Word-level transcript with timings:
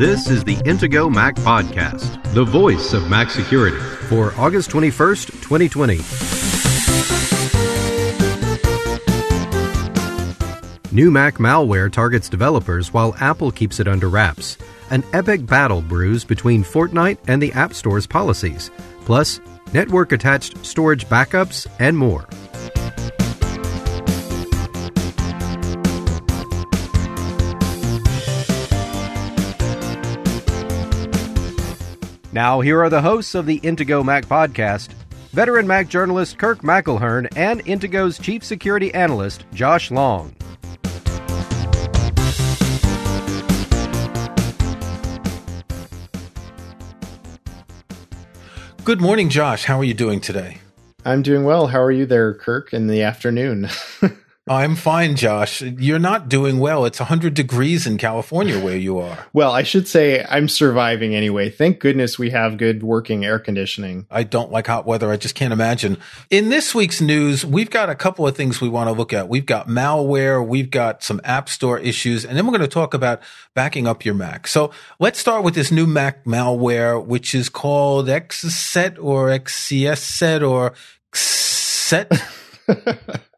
This 0.00 0.30
is 0.30 0.42
the 0.44 0.56
Intego 0.64 1.12
Mac 1.12 1.34
Podcast, 1.34 2.22
the 2.32 2.42
voice 2.42 2.94
of 2.94 3.10
Mac 3.10 3.28
security 3.28 3.76
for 4.08 4.32
August 4.38 4.70
21st, 4.70 5.26
2020. 5.42 5.96
New 10.90 11.10
Mac 11.10 11.34
malware 11.34 11.92
targets 11.92 12.30
developers 12.30 12.94
while 12.94 13.14
Apple 13.20 13.50
keeps 13.52 13.78
it 13.78 13.86
under 13.86 14.08
wraps. 14.08 14.56
An 14.88 15.04
epic 15.12 15.44
battle 15.44 15.82
brews 15.82 16.24
between 16.24 16.64
Fortnite 16.64 17.18
and 17.28 17.42
the 17.42 17.52
App 17.52 17.74
Store's 17.74 18.06
policies, 18.06 18.70
plus 19.04 19.38
network 19.74 20.12
attached 20.12 20.64
storage 20.64 21.04
backups 21.08 21.66
and 21.78 21.98
more. 21.98 22.26
Now, 32.32 32.60
here 32.60 32.80
are 32.80 32.88
the 32.88 33.02
hosts 33.02 33.34
of 33.34 33.46
the 33.46 33.58
Intego 33.60 34.04
Mac 34.04 34.26
podcast 34.26 34.90
veteran 35.32 35.66
Mac 35.66 35.88
journalist 35.88 36.38
Kirk 36.38 36.60
McElhearn 36.60 37.28
and 37.36 37.64
Intego's 37.64 38.18
chief 38.18 38.44
security 38.44 38.94
analyst 38.94 39.44
Josh 39.52 39.90
Long. 39.90 40.34
Good 48.84 49.00
morning, 49.00 49.28
Josh. 49.28 49.64
How 49.64 49.78
are 49.78 49.84
you 49.84 49.94
doing 49.94 50.20
today? 50.20 50.58
I'm 51.04 51.22
doing 51.22 51.44
well. 51.44 51.66
How 51.68 51.80
are 51.82 51.92
you 51.92 52.06
there, 52.06 52.34
Kirk, 52.34 52.72
in 52.72 52.86
the 52.86 53.02
afternoon? 53.02 53.68
I'm 54.50 54.74
fine, 54.74 55.14
Josh. 55.14 55.62
You're 55.62 56.00
not 56.00 56.28
doing 56.28 56.58
well. 56.58 56.84
It's 56.84 56.98
100 56.98 57.34
degrees 57.34 57.86
in 57.86 57.98
California 57.98 58.58
where 58.58 58.76
you 58.76 58.98
are. 58.98 59.28
well, 59.32 59.52
I 59.52 59.62
should 59.62 59.86
say 59.86 60.26
I'm 60.28 60.48
surviving 60.48 61.14
anyway. 61.14 61.50
Thank 61.50 61.78
goodness 61.78 62.18
we 62.18 62.30
have 62.30 62.58
good 62.58 62.82
working 62.82 63.24
air 63.24 63.38
conditioning. 63.38 64.08
I 64.10 64.24
don't 64.24 64.50
like 64.50 64.66
hot 64.66 64.86
weather. 64.86 65.12
I 65.12 65.18
just 65.18 65.36
can't 65.36 65.52
imagine. 65.52 65.98
In 66.30 66.48
this 66.48 66.74
week's 66.74 67.00
news, 67.00 67.46
we've 67.46 67.70
got 67.70 67.90
a 67.90 67.94
couple 67.94 68.26
of 68.26 68.36
things 68.36 68.60
we 68.60 68.68
want 68.68 68.88
to 68.88 68.92
look 68.92 69.12
at. 69.12 69.28
We've 69.28 69.46
got 69.46 69.68
malware, 69.68 70.44
we've 70.44 70.70
got 70.70 71.04
some 71.04 71.20
App 71.22 71.48
Store 71.48 71.78
issues, 71.78 72.24
and 72.24 72.36
then 72.36 72.44
we're 72.44 72.58
going 72.58 72.62
to 72.62 72.66
talk 72.66 72.92
about 72.92 73.22
backing 73.54 73.86
up 73.86 74.04
your 74.04 74.16
Mac. 74.16 74.48
So 74.48 74.72
let's 74.98 75.20
start 75.20 75.44
with 75.44 75.54
this 75.54 75.70
new 75.70 75.86
Mac 75.86 76.24
malware, 76.24 77.00
which 77.00 77.36
is 77.36 77.48
called 77.48 78.08
XSET 78.08 78.98
or 79.00 79.28
XCSSet 79.28 80.42
or 80.42 80.72
XSET. 81.12 83.20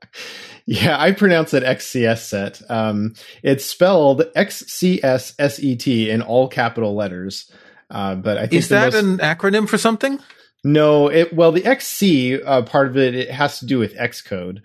Yeah, 0.66 0.96
I 0.98 1.12
pronounce 1.12 1.54
it 1.54 1.64
XCS 1.64 2.18
set. 2.18 2.62
Um, 2.70 3.14
it's 3.42 3.64
spelled 3.64 4.24
X 4.34 4.64
C 4.66 5.02
S 5.02 5.34
S 5.38 5.58
E 5.60 5.76
T 5.76 6.10
in 6.10 6.22
all 6.22 6.48
capital 6.48 6.94
letters. 6.94 7.50
Uh, 7.90 8.14
but 8.14 8.38
I 8.38 8.42
think 8.42 8.54
is 8.54 8.68
that 8.68 8.92
most, 8.92 9.02
an 9.02 9.18
acronym 9.18 9.68
for 9.68 9.76
something? 9.76 10.18
No, 10.64 11.08
it 11.08 11.32
well 11.34 11.52
the 11.52 11.64
XC 11.64 12.42
uh, 12.42 12.62
part 12.62 12.86
of 12.86 12.96
it 12.96 13.14
it 13.14 13.30
has 13.30 13.58
to 13.58 13.66
do 13.66 13.78
with 13.78 13.96
Xcode. 13.96 14.60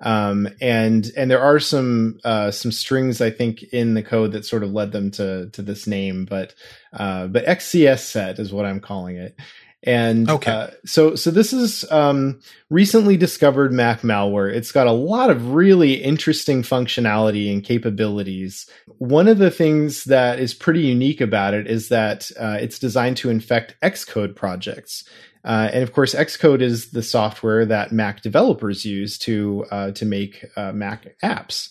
Um, 0.00 0.48
and 0.60 1.08
and 1.16 1.30
there 1.30 1.40
are 1.40 1.60
some 1.60 2.18
uh, 2.24 2.50
some 2.50 2.72
strings 2.72 3.20
I 3.20 3.30
think 3.30 3.62
in 3.62 3.94
the 3.94 4.02
code 4.02 4.32
that 4.32 4.44
sort 4.44 4.64
of 4.64 4.72
led 4.72 4.90
them 4.90 5.12
to 5.12 5.48
to 5.50 5.62
this 5.62 5.86
name, 5.86 6.24
but 6.24 6.54
uh, 6.92 7.28
but 7.28 7.46
XCS 7.46 8.00
set 8.00 8.38
is 8.40 8.52
what 8.52 8.66
I'm 8.66 8.80
calling 8.80 9.16
it. 9.16 9.36
And 9.84 10.30
okay. 10.30 10.52
Uh, 10.52 10.66
so, 10.84 11.16
so 11.16 11.30
this 11.30 11.52
is 11.52 11.90
um, 11.90 12.40
recently 12.70 13.16
discovered 13.16 13.72
Mac 13.72 14.02
malware. 14.02 14.52
It's 14.52 14.70
got 14.70 14.86
a 14.86 14.92
lot 14.92 15.28
of 15.28 15.52
really 15.52 15.94
interesting 15.94 16.62
functionality 16.62 17.52
and 17.52 17.64
capabilities. 17.64 18.68
One 18.98 19.26
of 19.26 19.38
the 19.38 19.50
things 19.50 20.04
that 20.04 20.38
is 20.38 20.54
pretty 20.54 20.82
unique 20.82 21.20
about 21.20 21.54
it 21.54 21.66
is 21.66 21.88
that 21.88 22.30
uh, 22.38 22.58
it's 22.60 22.78
designed 22.78 23.16
to 23.18 23.30
infect 23.30 23.74
Xcode 23.82 24.36
projects. 24.36 25.04
Uh, 25.44 25.68
and 25.72 25.82
of 25.82 25.92
course, 25.92 26.14
Xcode 26.14 26.62
is 26.62 26.90
the 26.90 27.02
software 27.02 27.66
that 27.66 27.90
Mac 27.90 28.22
developers 28.22 28.84
use 28.84 29.18
to 29.18 29.66
uh, 29.72 29.90
to 29.92 30.04
make 30.04 30.44
uh, 30.56 30.72
Mac 30.72 31.16
apps. 31.24 31.70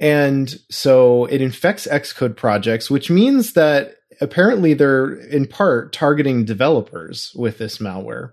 And 0.00 0.54
so 0.70 1.26
it 1.26 1.40
infects 1.40 1.86
Xcode 1.86 2.36
projects, 2.36 2.90
which 2.90 3.10
means 3.10 3.52
that 3.54 3.96
apparently 4.20 4.74
they're 4.74 5.14
in 5.14 5.46
part 5.46 5.92
targeting 5.92 6.44
developers 6.44 7.32
with 7.34 7.58
this 7.58 7.78
malware. 7.78 8.32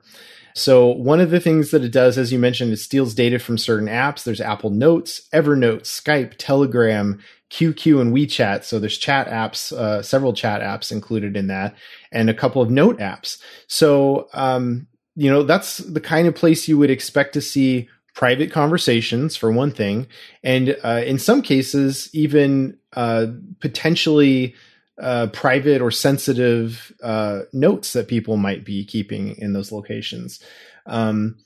So 0.56 0.90
one 0.90 1.20
of 1.20 1.32
the 1.32 1.40
things 1.40 1.72
that 1.72 1.84
it 1.84 1.92
does, 1.92 2.18
as 2.18 2.32
you 2.32 2.38
mentioned, 2.38 2.72
it 2.74 2.78
steals 2.78 3.16
data 3.16 3.40
from 3.40 3.58
certain 3.58 3.88
apps. 3.88 4.24
There's 4.24 4.42
Apple 4.42 4.70
Notes, 4.70 5.28
Evernote, 5.34 5.82
Skype, 5.82 6.36
Telegram, 6.38 7.20
QQ, 7.50 8.02
and 8.02 8.14
WeChat. 8.14 8.64
So 8.64 8.80
there's 8.80 8.98
chat 8.98 9.28
apps, 9.28 9.72
uh, 9.72 10.02
several 10.02 10.34
chat 10.34 10.62
apps 10.62 10.92
included 10.92 11.36
in 11.36 11.48
that, 11.48 11.76
and 12.12 12.30
a 12.30 12.34
couple 12.34 12.62
of 12.62 12.70
note 12.70 13.00
apps. 13.00 13.40
So 13.68 14.28
um, 14.34 14.88
you 15.16 15.30
know 15.30 15.44
that's 15.44 15.78
the 15.78 16.02
kind 16.02 16.28
of 16.28 16.36
place 16.36 16.68
you 16.68 16.78
would 16.78 16.90
expect 16.90 17.34
to 17.34 17.42
see 17.42 17.90
private 18.16 18.52
conversations 18.52 19.36
for 19.36 19.52
one 19.52 19.72
thing, 19.72 20.08
and 20.44 20.78
uh, 20.84 21.02
in 21.06 21.20
some 21.20 21.42
cases 21.42 22.10
even 22.14 22.78
uh, 22.94 23.28
potentially 23.60 24.56
uh, 25.02 25.28
private 25.28 25.81
or 25.81 25.92
sensitive 25.92 26.94
uh, 27.02 27.42
notes 27.52 27.94
that 27.94 28.08
people 28.08 28.38
might 28.38 28.64
be 28.64 28.86
keeping 28.86 29.36
in 29.38 29.54
those 29.54 29.72
locations. 29.72 30.40
Um, 30.86 31.38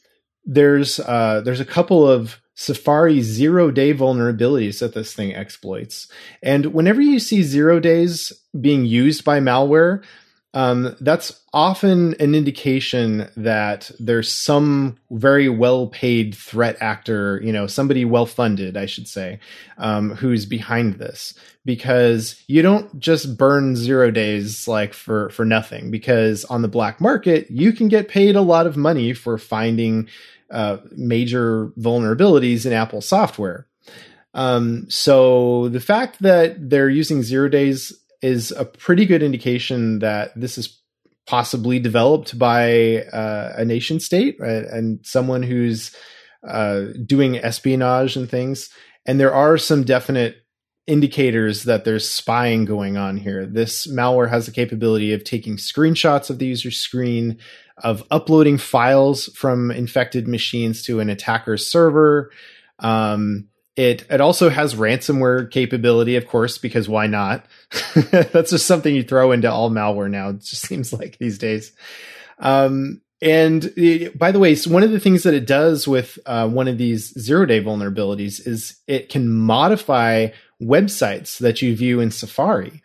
there's 0.45 0.99
uh, 0.99 1.41
there's 1.43 1.59
a 1.59 1.65
couple 1.65 2.07
of 2.07 2.39
Safari 2.55 3.21
zero 3.21 3.69
day 3.69 3.93
vulnerabilities 3.93 4.79
that 4.79 4.93
this 4.93 5.13
thing 5.13 5.35
exploits, 5.35 6.07
and 6.41 6.67
whenever 6.67 7.01
you 7.01 7.19
see 7.19 7.43
zero 7.43 7.79
days 7.79 8.33
being 8.59 8.85
used 8.85 9.23
by 9.23 9.39
malware, 9.39 10.03
um, 10.53 10.95
that's 11.01 11.41
often 11.53 12.15
an 12.19 12.33
indication 12.33 13.29
that 13.35 13.91
there's 13.99 14.31
some 14.31 14.97
very 15.11 15.49
well 15.49 15.87
paid 15.87 16.33
threat 16.35 16.77
actor, 16.79 17.39
you 17.43 17.51
know, 17.51 17.67
somebody 17.67 18.05
well 18.05 18.25
funded, 18.25 18.77
I 18.77 18.85
should 18.85 19.07
say, 19.07 19.39
um, 19.77 20.15
who's 20.15 20.45
behind 20.45 20.95
this. 20.95 21.33
Because 21.65 22.41
you 22.47 22.61
don't 22.61 22.97
just 22.97 23.37
burn 23.37 23.75
zero 23.75 24.09
days 24.09 24.67
like 24.67 24.93
for, 24.93 25.29
for 25.31 25.43
nothing, 25.43 25.91
because 25.91 26.45
on 26.45 26.61
the 26.61 26.69
black 26.69 27.01
market, 27.01 27.51
you 27.51 27.73
can 27.73 27.89
get 27.89 28.07
paid 28.07 28.37
a 28.37 28.41
lot 28.41 28.67
of 28.67 28.77
money 28.77 29.13
for 29.13 29.37
finding 29.37 30.07
uh, 30.49 30.77
major 30.91 31.67
vulnerabilities 31.77 32.65
in 32.65 32.71
Apple 32.71 33.01
software. 33.01 33.67
Um, 34.33 34.85
so 34.89 35.67
the 35.67 35.81
fact 35.81 36.21
that 36.21 36.69
they're 36.69 36.89
using 36.89 37.21
zero 37.21 37.49
days 37.49 37.91
is 38.21 38.51
a 38.51 38.65
pretty 38.65 39.05
good 39.05 39.23
indication 39.23 39.99
that 39.99 40.31
this 40.35 40.57
is 40.57 40.81
possibly 41.27 41.77
developed 41.77 42.39
by 42.39 43.03
uh, 43.13 43.53
a 43.57 43.65
nation 43.65 43.99
state 43.99 44.37
right? 44.39 44.63
and 44.63 45.05
someone 45.05 45.43
who's 45.43 45.95
uh, 46.47 46.85
doing 47.05 47.37
espionage 47.37 48.15
and 48.15 48.29
things. 48.29 48.69
And 49.05 49.19
there 49.19 49.33
are 49.33 49.57
some 49.57 49.83
definite 49.83 50.37
indicators 50.87 51.63
that 51.63 51.83
there's 51.83 52.09
spying 52.09 52.63
going 52.63 52.95
on 52.95 53.17
here. 53.17 53.45
This 53.45 53.87
malware 53.87 54.29
has 54.29 54.45
the 54.45 54.53
capability 54.53 55.11
of 55.11 55.23
taking 55.23 55.57
screenshots 55.57 56.29
of 56.29 56.39
the 56.39 56.47
user's 56.47 56.79
screen, 56.79 57.39
of 57.83 58.03
uploading 58.09 58.57
files 58.57 59.25
from 59.35 59.69
infected 59.69 60.27
machines 60.27 60.83
to 60.83 61.01
an 61.01 61.09
attacker's 61.09 61.69
server. 61.69 62.31
Um, 62.79 63.49
it 63.77 64.05
it 64.09 64.19
also 64.19 64.49
has 64.49 64.73
ransomware 64.73 65.49
capability, 65.49 66.15
of 66.15 66.27
course, 66.27 66.57
because 66.57 66.89
why 66.89 67.05
not? 67.05 67.45
That's 68.11 68.49
just 68.49 68.65
something 68.65 68.93
you 68.93 69.03
throw 69.03 69.31
into 69.31 69.49
all 69.49 69.69
malware 69.69 70.09
now. 70.09 70.29
It 70.29 70.39
just 70.39 70.61
seems 70.67 70.91
like 70.91 71.19
these 71.19 71.37
days. 71.37 71.71
Um, 72.39 73.01
and 73.21 73.65
it, 73.77 74.17
by 74.17 74.31
the 74.31 74.39
way, 74.39 74.55
so 74.55 74.71
one 74.71 74.83
of 74.83 74.91
the 74.91 74.99
things 74.99 75.23
that 75.23 75.33
it 75.33 75.47
does 75.47 75.87
with 75.87 76.19
uh, 76.25 76.49
one 76.49 76.67
of 76.67 76.77
these 76.77 77.13
zero 77.19 77.45
day 77.45 77.63
vulnerabilities 77.63 78.45
is 78.45 78.81
it 78.87 79.09
can 79.09 79.29
modify 79.29 80.29
websites 80.61 81.37
that 81.37 81.61
you 81.61 81.75
view 81.75 81.99
in 81.99 82.09
Safari. 82.11 82.81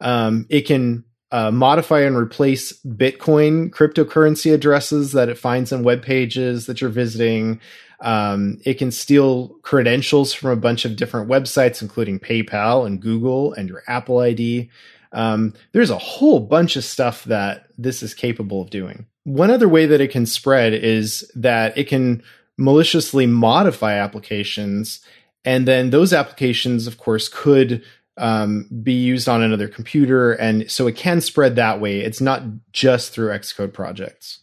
Um, 0.00 0.46
it 0.48 0.62
can 0.62 1.04
uh, 1.32 1.50
modify 1.50 2.00
and 2.00 2.16
replace 2.16 2.72
Bitcoin 2.84 3.70
cryptocurrency 3.70 4.54
addresses 4.54 5.12
that 5.12 5.28
it 5.28 5.38
finds 5.38 5.72
in 5.72 5.82
web 5.82 6.02
pages 6.02 6.66
that 6.66 6.80
you're 6.80 6.90
visiting. 6.90 7.60
Um, 8.00 8.60
it 8.64 8.74
can 8.74 8.90
steal 8.90 9.48
credentials 9.62 10.32
from 10.32 10.50
a 10.50 10.56
bunch 10.56 10.84
of 10.84 10.96
different 10.96 11.28
websites, 11.28 11.82
including 11.82 12.20
PayPal 12.20 12.86
and 12.86 13.00
Google 13.00 13.52
and 13.54 13.68
your 13.68 13.82
Apple 13.88 14.18
ID. 14.20 14.70
Um, 15.12 15.54
there's 15.72 15.90
a 15.90 15.98
whole 15.98 16.40
bunch 16.40 16.76
of 16.76 16.84
stuff 16.84 17.24
that 17.24 17.66
this 17.76 18.02
is 18.02 18.14
capable 18.14 18.62
of 18.62 18.70
doing. 18.70 19.06
One 19.24 19.50
other 19.50 19.68
way 19.68 19.86
that 19.86 20.00
it 20.00 20.10
can 20.10 20.26
spread 20.26 20.74
is 20.74 21.30
that 21.34 21.76
it 21.76 21.88
can 21.88 22.22
maliciously 22.56 23.26
modify 23.26 23.94
applications, 23.94 25.00
and 25.44 25.66
then 25.66 25.90
those 25.90 26.12
applications, 26.12 26.86
of 26.86 26.98
course, 26.98 27.28
could 27.28 27.82
um, 28.16 28.68
be 28.82 28.94
used 28.94 29.28
on 29.28 29.42
another 29.42 29.68
computer, 29.68 30.32
and 30.32 30.70
so 30.70 30.86
it 30.86 30.96
can 30.96 31.20
spread 31.20 31.56
that 31.56 31.80
way. 31.80 32.00
It's 32.00 32.20
not 32.20 32.42
just 32.72 33.12
through 33.12 33.30
Xcode 33.30 33.72
projects, 33.72 34.40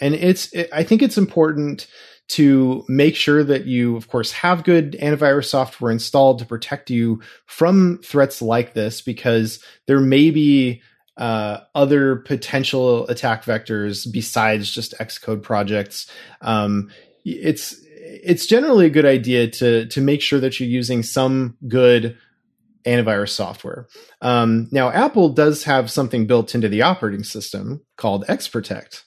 and 0.00 0.14
it's. 0.14 0.52
It, 0.52 0.68
I 0.72 0.84
think 0.84 1.02
it's 1.02 1.18
important 1.18 1.86
to 2.26 2.84
make 2.88 3.16
sure 3.16 3.44
that 3.44 3.66
you, 3.66 3.96
of 3.96 4.08
course, 4.08 4.32
have 4.32 4.64
good 4.64 4.92
antivirus 5.00 5.46
software 5.46 5.92
installed 5.92 6.38
to 6.38 6.46
protect 6.46 6.90
you 6.90 7.20
from 7.46 8.00
threats 8.02 8.40
like 8.40 8.74
this, 8.74 9.02
because 9.02 9.62
there 9.86 10.00
may 10.00 10.30
be 10.30 10.80
uh, 11.16 11.58
other 11.74 12.16
potential 12.16 13.06
attack 13.08 13.44
vectors 13.44 14.10
besides 14.10 14.70
just 14.70 14.94
Xcode 14.98 15.42
projects. 15.42 16.10
Um, 16.40 16.90
it's 17.24 17.80
it's 17.86 18.46
generally 18.46 18.86
a 18.86 18.90
good 18.90 19.06
idea 19.06 19.48
to 19.48 19.86
to 19.86 20.00
make 20.00 20.20
sure 20.20 20.40
that 20.40 20.58
you're 20.58 20.68
using 20.68 21.02
some 21.02 21.56
good 21.68 22.16
antivirus 22.84 23.30
software. 23.30 23.86
Um, 24.20 24.68
now, 24.70 24.90
Apple 24.90 25.30
does 25.30 25.64
have 25.64 25.90
something 25.90 26.26
built 26.26 26.54
into 26.54 26.68
the 26.68 26.82
operating 26.82 27.24
system 27.24 27.82
called 27.96 28.26
XProtect. 28.26 29.04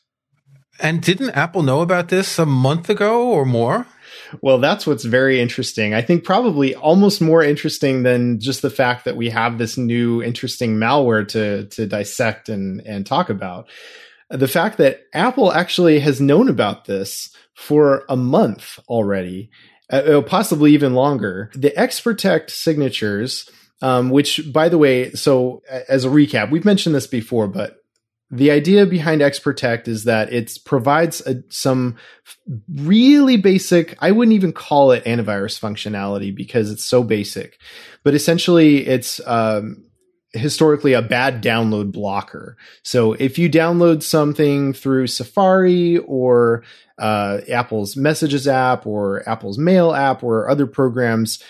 And 0.79 1.01
didn't 1.01 1.31
Apple 1.31 1.63
know 1.63 1.81
about 1.81 2.09
this 2.09 2.37
a 2.37 2.45
month 2.45 2.89
ago 2.89 3.29
or 3.29 3.45
more? 3.45 3.87
Well, 4.41 4.59
that's 4.59 4.85
what's 4.85 5.05
very 5.05 5.39
interesting. 5.39 5.93
I 5.93 6.01
think 6.01 6.23
probably 6.23 6.75
almost 6.75 7.21
more 7.21 7.43
interesting 7.43 8.03
than 8.03 8.39
just 8.39 8.61
the 8.61 8.69
fact 8.69 9.05
that 9.05 9.15
we 9.15 9.29
have 9.29 9.57
this 9.57 9.77
new 9.77 10.21
interesting 10.21 10.75
malware 10.75 11.27
to 11.29 11.65
to 11.65 11.87
dissect 11.87 12.49
and 12.49 12.81
and 12.85 13.05
talk 13.05 13.29
about. 13.29 13.67
The 14.29 14.47
fact 14.47 14.77
that 14.77 15.03
Apple 15.13 15.53
actually 15.53 15.99
has 15.99 16.19
known 16.19 16.49
about 16.49 16.85
this 16.85 17.29
for 17.53 18.03
a 18.09 18.17
month 18.17 18.79
already, 18.89 19.49
uh, 19.89 20.21
possibly 20.25 20.73
even 20.73 20.93
longer. 20.93 21.49
The 21.55 21.71
XProtect 21.71 22.49
signatures 22.49 23.49
um, 23.81 24.09
which 24.09 24.51
by 24.51 24.69
the 24.69 24.77
way, 24.77 25.11
so 25.11 25.61
as 25.87 26.03
a 26.03 26.09
recap, 26.09 26.49
we've 26.49 26.65
mentioned 26.65 26.95
this 26.95 27.07
before, 27.07 27.47
but 27.47 27.76
the 28.29 28.51
idea 28.51 28.85
behind 28.85 29.21
XProtect 29.21 29.87
is 29.87 30.03
that 30.03 30.33
it 30.33 30.57
provides 30.65 31.21
a, 31.25 31.43
some 31.49 31.95
really 32.69 33.37
basic, 33.37 33.95
I 33.99 34.11
wouldn't 34.11 34.35
even 34.35 34.51
call 34.51 34.91
it 34.91 35.05
antivirus 35.05 35.59
functionality 35.59 36.35
because 36.35 36.69
it's 36.69 36.83
so 36.83 37.03
basic, 37.03 37.57
but 38.03 38.13
essentially 38.13 38.85
it's, 38.85 39.21
um, 39.25 39.83
historically 40.33 40.93
a 40.93 41.01
bad 41.01 41.41
download 41.41 41.91
blocker. 41.93 42.57
So 42.83 43.13
if 43.13 43.39
you 43.39 43.49
download 43.49 44.03
something 44.03 44.73
through 44.73 45.07
Safari 45.07 45.97
or 45.99 46.63
uh, 46.97 47.39
Apple's 47.49 47.95
Messages 47.95 48.47
app 48.47 48.85
or 48.85 49.27
Apple's 49.27 49.57
Mail 49.57 49.93
app 49.93 50.23
or 50.23 50.49
other 50.49 50.67
programs, 50.67 51.41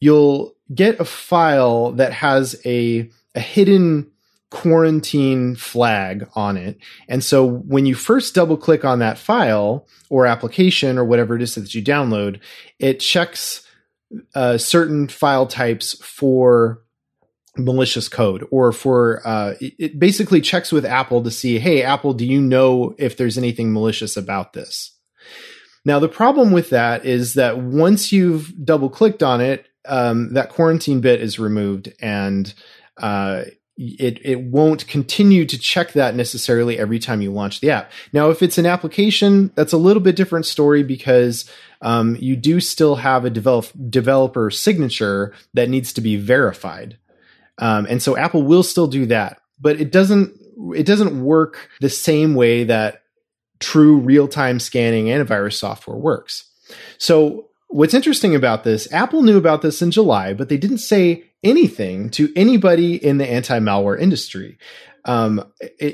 you'll 0.00 0.54
get 0.74 0.98
a 0.98 1.04
file 1.04 1.92
that 1.92 2.12
has 2.12 2.60
a, 2.64 3.08
a 3.34 3.40
hidden 3.40 4.10
quarantine 4.54 5.56
flag 5.56 6.28
on 6.36 6.56
it. 6.56 6.78
And 7.08 7.24
so 7.24 7.44
when 7.44 7.86
you 7.86 7.96
first 7.96 8.36
double 8.36 8.56
click 8.56 8.84
on 8.84 9.00
that 9.00 9.18
file 9.18 9.88
or 10.08 10.26
application 10.26 10.96
or 10.96 11.04
whatever 11.04 11.34
it 11.34 11.42
is 11.42 11.56
that 11.56 11.74
you 11.74 11.82
download, 11.82 12.38
it 12.78 13.00
checks 13.00 13.66
uh, 14.36 14.56
certain 14.56 15.08
file 15.08 15.48
types 15.48 15.94
for 16.04 16.82
malicious 17.56 18.08
code 18.08 18.46
or 18.52 18.70
for 18.70 19.26
uh, 19.26 19.54
it 19.60 19.98
basically 19.98 20.40
checks 20.40 20.70
with 20.70 20.84
Apple 20.84 21.24
to 21.24 21.32
see, 21.32 21.58
hey, 21.58 21.82
Apple, 21.82 22.14
do 22.14 22.24
you 22.24 22.40
know 22.40 22.94
if 22.96 23.16
there's 23.16 23.36
anything 23.36 23.72
malicious 23.72 24.16
about 24.16 24.52
this? 24.52 24.96
Now, 25.84 25.98
the 25.98 26.08
problem 26.08 26.52
with 26.52 26.70
that 26.70 27.04
is 27.04 27.34
that 27.34 27.58
once 27.58 28.12
you've 28.12 28.64
double 28.64 28.88
clicked 28.88 29.22
on 29.24 29.40
it, 29.40 29.66
um, 29.86 30.34
that 30.34 30.50
quarantine 30.50 31.00
bit 31.00 31.20
is 31.20 31.40
removed 31.40 31.92
and 32.00 32.54
uh, 32.96 33.42
it 33.76 34.24
it 34.24 34.40
won't 34.40 34.86
continue 34.86 35.44
to 35.44 35.58
check 35.58 35.92
that 35.92 36.14
necessarily 36.14 36.78
every 36.78 36.98
time 36.98 37.20
you 37.20 37.32
launch 37.32 37.60
the 37.60 37.70
app. 37.70 37.90
Now, 38.12 38.30
if 38.30 38.42
it's 38.42 38.58
an 38.58 38.66
application, 38.66 39.50
that's 39.54 39.72
a 39.72 39.78
little 39.78 40.02
bit 40.02 40.16
different 40.16 40.46
story 40.46 40.82
because 40.82 41.50
um, 41.82 42.16
you 42.20 42.36
do 42.36 42.60
still 42.60 42.96
have 42.96 43.24
a 43.24 43.30
develop, 43.30 43.66
developer 43.90 44.50
signature 44.50 45.34
that 45.54 45.68
needs 45.68 45.92
to 45.94 46.00
be 46.00 46.16
verified, 46.16 46.98
um, 47.58 47.86
and 47.88 48.02
so 48.02 48.16
Apple 48.16 48.42
will 48.42 48.62
still 48.62 48.86
do 48.86 49.06
that, 49.06 49.40
but 49.60 49.80
it 49.80 49.90
doesn't 49.90 50.38
it 50.74 50.86
doesn't 50.86 51.22
work 51.22 51.68
the 51.80 51.90
same 51.90 52.34
way 52.34 52.64
that 52.64 53.02
true 53.58 53.98
real 53.98 54.28
time 54.28 54.60
scanning 54.60 55.06
antivirus 55.06 55.54
software 55.54 55.96
works. 55.96 56.50
So 56.98 57.48
what's 57.74 57.92
interesting 57.92 58.36
about 58.36 58.62
this, 58.62 58.90
Apple 58.92 59.22
knew 59.22 59.36
about 59.36 59.60
this 59.60 59.82
in 59.82 59.90
July, 59.90 60.32
but 60.32 60.48
they 60.48 60.56
didn't 60.56 60.78
say 60.78 61.24
anything 61.42 62.08
to 62.10 62.32
anybody 62.36 62.94
in 62.94 63.18
the 63.18 63.28
anti-malware 63.28 64.00
industry. 64.00 64.56
Um, 65.04 65.44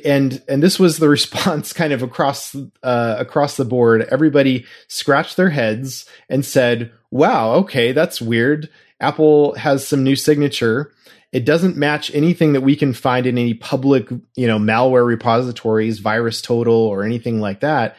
and 0.05 0.43
and 0.47 0.63
this 0.63 0.79
was 0.79 0.99
the 0.99 1.09
response 1.19 1.73
kind 1.73 1.95
of 1.95 2.03
across 2.03 2.55
uh, 2.83 3.17
across 3.19 3.57
the 3.57 3.65
board. 3.65 4.03
Everybody 4.13 4.67
scratched 4.89 5.39
their 5.39 5.49
heads 5.49 6.05
and 6.29 6.45
said, 6.45 6.93
"Wow, 7.11 7.55
okay, 7.55 7.93
that's 7.93 8.21
weird. 8.21 8.69
Apple 9.01 9.55
has 9.55 9.89
some 9.89 10.05
new 10.05 10.17
signature. 10.17 10.93
It 11.33 11.47
doesn't 11.47 11.79
match 11.79 12.15
anything 12.15 12.53
that 12.53 12.61
we 12.61 12.77
can 12.77 12.93
find 12.93 13.25
in 13.25 13.39
any 13.39 13.55
public, 13.55 14.11
you 14.37 14.47
know, 14.47 14.59
malware 14.59 15.07
repositories, 15.07 16.01
VirusTotal 16.01 16.69
or 16.69 17.05
anything 17.05 17.41
like 17.41 17.61
that." 17.61 17.97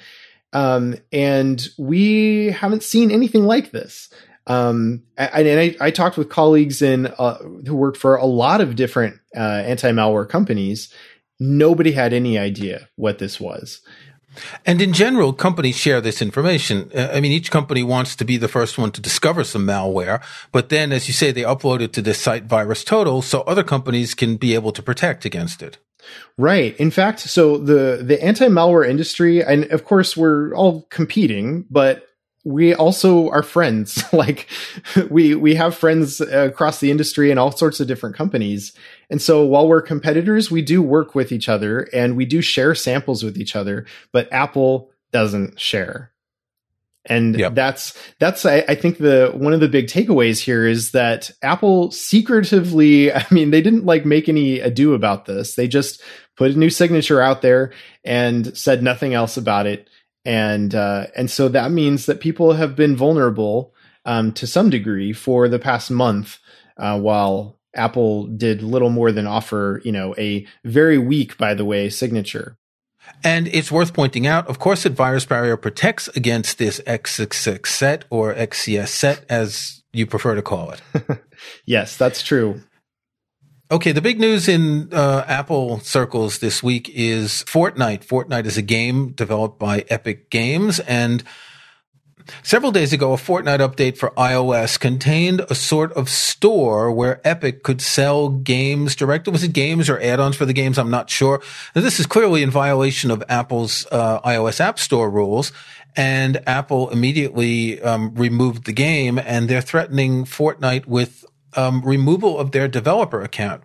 Um, 0.54 0.96
and 1.12 1.66
we 1.78 2.48
haven't 2.48 2.84
seen 2.84 3.12
anything 3.12 3.46
like 3.46 3.72
this. 3.72 4.10
Um, 4.48 5.04
and, 5.18 5.48
and 5.48 5.60
I, 5.60 5.86
I, 5.86 5.92
talked 5.92 6.18
with 6.18 6.30
colleagues 6.30 6.82
in 6.82 7.08
uh, 7.08 7.38
who 7.38 7.76
work 7.76 7.96
for 7.96 8.16
a 8.16 8.26
lot 8.26 8.60
of 8.60 8.76
different 8.76 9.20
uh, 9.36 9.40
anti-malware 9.40 10.28
companies. 10.28 10.92
Nobody 11.40 11.92
had 11.92 12.12
any 12.12 12.40
idea 12.40 12.90
what 12.96 13.20
this 13.20 13.40
was. 13.40 13.82
And 14.66 14.82
in 14.82 14.94
general, 14.94 15.34
companies 15.34 15.76
share 15.76 16.02
this 16.02 16.22
information. 16.22 16.90
Uh, 16.96 17.10
I 17.14 17.20
mean, 17.20 17.32
each 17.32 17.52
company 17.52 17.84
wants 17.84 18.16
to 18.16 18.26
be 18.26 18.38
the 18.38 18.48
first 18.48 18.78
one 18.78 18.92
to 18.92 19.02
discover 19.02 19.44
some 19.44 19.66
malware, 19.66 20.24
but 20.52 20.70
then, 20.70 20.92
as 20.92 21.08
you 21.08 21.14
say, 21.14 21.32
they 21.32 21.42
upload 21.42 21.82
it 21.82 21.94
to 21.94 22.02
this 22.02 22.20
site 22.20 22.48
VirusTotal 22.48 23.24
so 23.24 23.42
other 23.42 23.64
companies 23.64 24.14
can 24.14 24.38
be 24.38 24.56
able 24.56 24.72
to 24.72 24.82
protect 24.82 25.26
against 25.26 25.62
it. 25.62 25.78
Right. 26.38 26.76
In 26.78 26.92
fact, 26.92 27.20
so 27.20 27.58
the 27.58 28.02
the 28.04 28.24
anti-malware 28.24 28.88
industry 28.88 29.44
and 29.44 29.66
of 29.66 29.86
course 29.86 30.16
we're 30.18 30.54
all 30.54 30.84
competing, 30.90 31.66
but 31.70 32.08
we 32.44 32.74
also 32.74 33.30
are 33.30 33.44
friends. 33.44 34.04
like 34.14 34.48
we 35.10 35.36
we 35.36 35.56
have 35.56 35.76
friends 35.76 36.22
across 36.22 36.80
the 36.80 36.92
industry 36.92 37.32
and 37.32 37.40
all 37.40 37.52
sorts 37.52 37.80
of 37.80 37.88
different 37.88 38.16
companies. 38.16 38.74
And 39.10 39.22
so 39.22 39.46
while 39.46 39.68
we're 39.68 39.82
competitors, 39.82 40.50
we 40.50 40.62
do 40.62 40.82
work 40.82 41.16
with 41.16 41.32
each 41.32 41.50
other 41.50 41.88
and 41.94 42.16
we 42.16 42.26
do 42.26 42.42
share 42.42 42.76
samples 42.76 43.24
with 43.24 43.38
each 43.38 43.56
other, 43.56 43.86
but 44.12 44.32
Apple 44.32 44.92
doesn't 45.12 45.60
share 45.60 46.12
and 47.06 47.38
yep. 47.38 47.56
that's 47.56 47.98
that's 48.20 48.46
I, 48.46 48.64
I, 48.68 48.76
think 48.76 49.00
the 49.00 49.32
one 49.34 49.54
of 49.54 49.60
the 49.60 49.68
big 49.68 49.88
takeaways 49.88 50.40
here 50.40 50.68
is 50.68 50.92
that 50.92 51.32
apple 51.42 51.90
secretively 51.90 53.12
i 53.14 53.26
mean 53.32 53.50
they 53.50 53.62
didn't 53.62 53.86
like 53.86 54.06
make 54.06 54.30
any 54.30 54.60
ado 54.60 54.94
about 54.94 55.26
this. 55.26 55.56
They 55.56 55.68
just 55.68 56.02
put 56.38 56.52
a 56.52 56.58
new 56.58 56.70
signature 56.70 57.22
out 57.22 57.42
there 57.42 57.74
and 58.04 58.56
said 58.58 58.82
nothing 58.82 59.14
else 59.14 59.38
about 59.38 59.68
it. 59.68 59.90
And 60.24 60.74
uh, 60.74 61.08
and 61.16 61.30
so 61.30 61.50
that 61.50 61.72
means 61.72 62.06
that 62.06 62.20
people 62.20 62.54
have 62.54 62.76
been 62.76 62.96
vulnerable 62.96 63.74
um, 64.06 64.34
to 64.34 64.48
some 64.48 64.70
degree 64.70 65.14
for 65.14 65.48
the 65.48 65.60
past 65.60 65.92
month 65.92 66.38
uh, 66.78 67.00
while 67.00 67.60
apple 67.74 68.28
did 68.28 68.62
little 68.62 68.90
more 68.90 69.14
than 69.14 69.26
offer 69.26 69.82
you 69.86 69.94
know 69.94 70.14
a 70.18 70.46
very 70.66 70.98
weak 70.98 71.38
by 71.38 71.54
the 71.54 71.64
way 71.64 71.90
signature 71.90 72.58
and 73.24 73.48
it's 73.48 73.72
worth 73.72 73.94
pointing 73.94 74.28
out, 74.28 74.48
of 74.48 74.60
course, 74.60 74.84
that 74.84 74.96
VirusBarrier 74.96 75.62
protects 75.62 76.08
against 76.10 76.58
this 76.58 76.80
x66 76.82 77.68
set 77.68 78.06
or 78.10 78.34
XCS 78.34 78.90
set, 78.90 79.26
as 79.30 79.84
you 79.94 80.06
prefer 80.06 80.36
to 80.36 80.42
call 80.42 80.72
it. 80.72 80.82
yes, 81.66 81.98
that's 81.98 82.24
true. 82.24 82.62
Okay, 83.72 83.94
the 83.94 84.02
big 84.02 84.20
news 84.20 84.50
in 84.50 84.90
uh, 84.92 85.24
Apple 85.28 85.80
circles 85.80 86.40
this 86.40 86.62
week 86.62 86.90
is 86.90 87.46
Fortnite. 87.48 88.06
Fortnite 88.06 88.46
is 88.46 88.58
a 88.58 88.62
game 88.62 89.14
developed 89.14 89.60
by 89.60 89.86
Epic 89.90 90.30
Games, 90.30 90.82
and 90.82 91.24
Several 92.44 92.72
days 92.72 92.94
ago, 92.94 93.14
a 93.14 93.18
Fortnite 93.18 93.60
update 93.60 93.98
for 93.98 94.12
iOS 94.12 94.80
contained 94.80 95.42
a 95.50 95.56
sort 95.56 95.92
of 95.94 96.10
store 96.10 96.92
where 96.92 97.22
Epic 97.24 97.64
could 97.64 97.82
sell 97.82 98.30
games 98.30 98.96
directly. 98.96 99.32
Was 99.32 99.44
it 99.44 99.54
games 99.54 99.90
or 99.90 100.00
add-ons 100.02 100.36
for 100.36 100.46
the 100.46 100.54
games? 100.54 100.78
I'm 100.78 100.90
not 100.90 101.10
sure. 101.10 101.42
Now, 101.76 101.82
this 101.82 102.00
is 102.00 102.06
clearly 102.06 102.44
in 102.44 102.52
violation 102.52 103.12
of 103.12 103.24
Apple's 103.30 103.88
uh, 103.92 104.22
iOS 104.22 104.60
App 104.60 104.80
Store 104.80 105.10
rules. 105.10 105.52
And 105.96 106.42
Apple 106.48 106.90
immediately 106.90 107.82
um, 107.82 108.16
removed 108.16 108.64
the 108.64 108.72
game, 108.72 109.20
and 109.20 109.50
they're 109.50 109.60
threatening 109.62 110.24
Fortnite 110.24 110.86
with 110.86 111.26
um, 111.58 111.82
removal 111.82 112.40
of 112.40 112.52
their 112.52 112.70
developer 112.70 113.22
account 113.22 113.64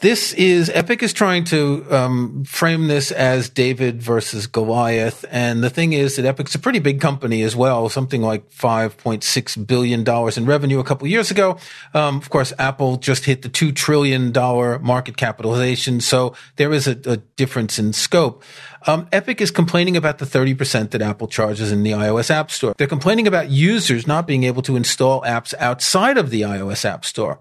this 0.00 0.32
is 0.34 0.70
Epic 0.70 1.02
is 1.02 1.12
trying 1.12 1.44
to 1.44 1.84
um, 1.90 2.44
frame 2.44 2.88
this 2.88 3.10
as 3.10 3.48
David 3.48 4.02
versus 4.02 4.46
Goliath, 4.46 5.24
and 5.30 5.62
the 5.62 5.70
thing 5.70 5.92
is 5.92 6.16
that 6.16 6.24
Epic's 6.24 6.54
a 6.54 6.58
pretty 6.58 6.78
big 6.78 7.00
company 7.00 7.42
as 7.42 7.54
well, 7.54 7.88
something 7.88 8.22
like 8.22 8.50
five 8.50 8.96
point 8.96 9.22
six 9.22 9.56
billion 9.56 10.04
dollars 10.04 10.36
in 10.36 10.46
revenue 10.46 10.78
a 10.78 10.84
couple 10.84 11.06
years 11.06 11.30
ago. 11.30 11.58
Um, 11.94 12.16
of 12.16 12.30
course, 12.30 12.52
Apple 12.58 12.96
just 12.96 13.24
hit 13.24 13.42
the 13.42 13.48
two 13.48 13.72
trillion 13.72 14.32
dollar 14.32 14.78
market 14.78 15.16
capitalization, 15.16 16.00
so 16.00 16.34
there 16.56 16.72
is 16.72 16.86
a, 16.86 16.98
a 17.06 17.16
difference 17.16 17.78
in 17.78 17.92
scope. 17.92 18.42
Um, 18.86 19.08
Epic 19.12 19.40
is 19.40 19.50
complaining 19.50 19.96
about 19.96 20.18
the 20.18 20.24
30% 20.24 20.90
that 20.90 21.02
Apple 21.02 21.28
charges 21.28 21.70
in 21.70 21.82
the 21.82 21.90
iOS 21.90 22.30
App 22.30 22.50
Store. 22.50 22.74
They're 22.78 22.86
complaining 22.86 23.26
about 23.26 23.50
users 23.50 24.06
not 24.06 24.26
being 24.26 24.44
able 24.44 24.62
to 24.62 24.74
install 24.74 25.20
apps 25.22 25.52
outside 25.58 26.16
of 26.16 26.30
the 26.30 26.42
iOS 26.42 26.86
App 26.86 27.04
Store. 27.04 27.40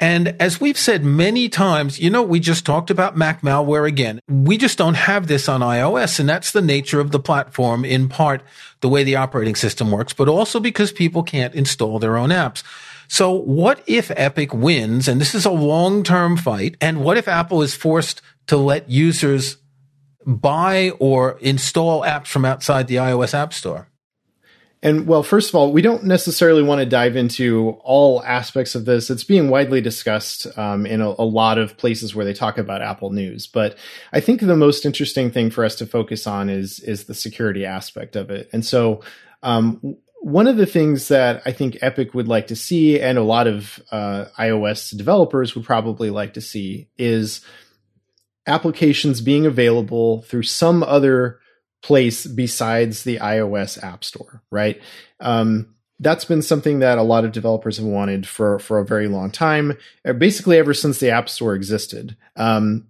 And 0.00 0.36
as 0.40 0.60
we've 0.60 0.78
said 0.78 1.04
many 1.04 1.48
times, 1.48 1.98
you 1.98 2.08
know, 2.08 2.22
we 2.22 2.38
just 2.38 2.64
talked 2.64 2.90
about 2.90 3.16
Mac 3.16 3.42
malware 3.42 3.86
again. 3.86 4.20
We 4.28 4.56
just 4.56 4.78
don't 4.78 4.94
have 4.94 5.26
this 5.26 5.48
on 5.48 5.60
iOS. 5.60 6.20
And 6.20 6.28
that's 6.28 6.52
the 6.52 6.62
nature 6.62 7.00
of 7.00 7.10
the 7.10 7.18
platform 7.18 7.84
in 7.84 8.08
part 8.08 8.42
the 8.80 8.88
way 8.88 9.02
the 9.02 9.16
operating 9.16 9.56
system 9.56 9.90
works, 9.90 10.12
but 10.12 10.28
also 10.28 10.60
because 10.60 10.92
people 10.92 11.24
can't 11.24 11.54
install 11.54 11.98
their 11.98 12.16
own 12.16 12.28
apps. 12.28 12.62
So 13.08 13.32
what 13.32 13.82
if 13.86 14.12
Epic 14.14 14.54
wins? 14.54 15.08
And 15.08 15.20
this 15.20 15.34
is 15.34 15.44
a 15.44 15.50
long 15.50 16.04
term 16.04 16.36
fight. 16.36 16.76
And 16.80 17.02
what 17.02 17.16
if 17.16 17.26
Apple 17.26 17.62
is 17.62 17.74
forced 17.74 18.22
to 18.46 18.56
let 18.56 18.88
users 18.88 19.56
buy 20.24 20.90
or 21.00 21.38
install 21.40 22.02
apps 22.02 22.28
from 22.28 22.44
outside 22.44 22.86
the 22.86 22.96
iOS 22.96 23.34
App 23.34 23.52
Store? 23.52 23.88
And 24.82 25.08
well, 25.08 25.24
first 25.24 25.48
of 25.48 25.56
all, 25.56 25.72
we 25.72 25.82
don't 25.82 26.04
necessarily 26.04 26.62
want 26.62 26.78
to 26.78 26.86
dive 26.86 27.16
into 27.16 27.70
all 27.82 28.22
aspects 28.22 28.76
of 28.76 28.84
this. 28.84 29.10
It's 29.10 29.24
being 29.24 29.50
widely 29.50 29.80
discussed 29.80 30.46
um, 30.56 30.86
in 30.86 31.00
a, 31.00 31.08
a, 31.08 31.24
lot 31.24 31.58
of 31.58 31.76
places 31.76 32.14
where 32.14 32.24
they 32.24 32.32
talk 32.32 32.58
about 32.58 32.80
Apple 32.80 33.10
News. 33.10 33.48
But 33.48 33.76
I 34.12 34.20
think 34.20 34.40
the 34.40 34.56
most 34.56 34.86
interesting 34.86 35.32
thing 35.32 35.50
for 35.50 35.64
us 35.64 35.74
to 35.76 35.86
focus 35.86 36.28
on 36.28 36.48
is 36.48 36.78
is 36.80 37.04
the 37.04 37.14
security 37.14 37.64
aspect 37.64 38.14
of 38.14 38.30
it. 38.30 38.48
And 38.52 38.64
so, 38.64 39.02
um, 39.42 39.96
one 40.20 40.46
of 40.46 40.56
the 40.56 40.66
things 40.66 41.08
that 41.08 41.42
I 41.44 41.50
think 41.50 41.78
Epic 41.80 42.14
would 42.14 42.28
like 42.28 42.46
to 42.48 42.56
see, 42.56 43.00
and 43.00 43.18
a 43.18 43.22
lot 43.22 43.48
of 43.48 43.82
uh, 43.90 44.26
iOS 44.38 44.96
developers 44.96 45.56
would 45.56 45.64
probably 45.64 46.10
like 46.10 46.34
to 46.34 46.40
see, 46.40 46.88
is 46.96 47.40
applications 48.46 49.20
being 49.20 49.44
available 49.44 50.22
through 50.22 50.42
some 50.44 50.82
other 50.84 51.40
place 51.82 52.26
besides 52.26 53.04
the 53.04 53.18
iOS 53.18 53.82
App 53.82 54.04
Store, 54.04 54.42
right? 54.50 54.80
Um, 55.20 55.74
that's 56.00 56.24
been 56.24 56.42
something 56.42 56.78
that 56.78 56.98
a 56.98 57.02
lot 57.02 57.24
of 57.24 57.32
developers 57.32 57.78
have 57.78 57.86
wanted 57.86 58.26
for 58.26 58.58
for 58.58 58.78
a 58.78 58.84
very 58.84 59.08
long 59.08 59.30
time, 59.30 59.76
uh, 60.04 60.12
basically 60.12 60.58
ever 60.58 60.74
since 60.74 61.00
the 61.00 61.10
App 61.10 61.28
Store 61.28 61.54
existed. 61.54 62.16
Um, 62.36 62.86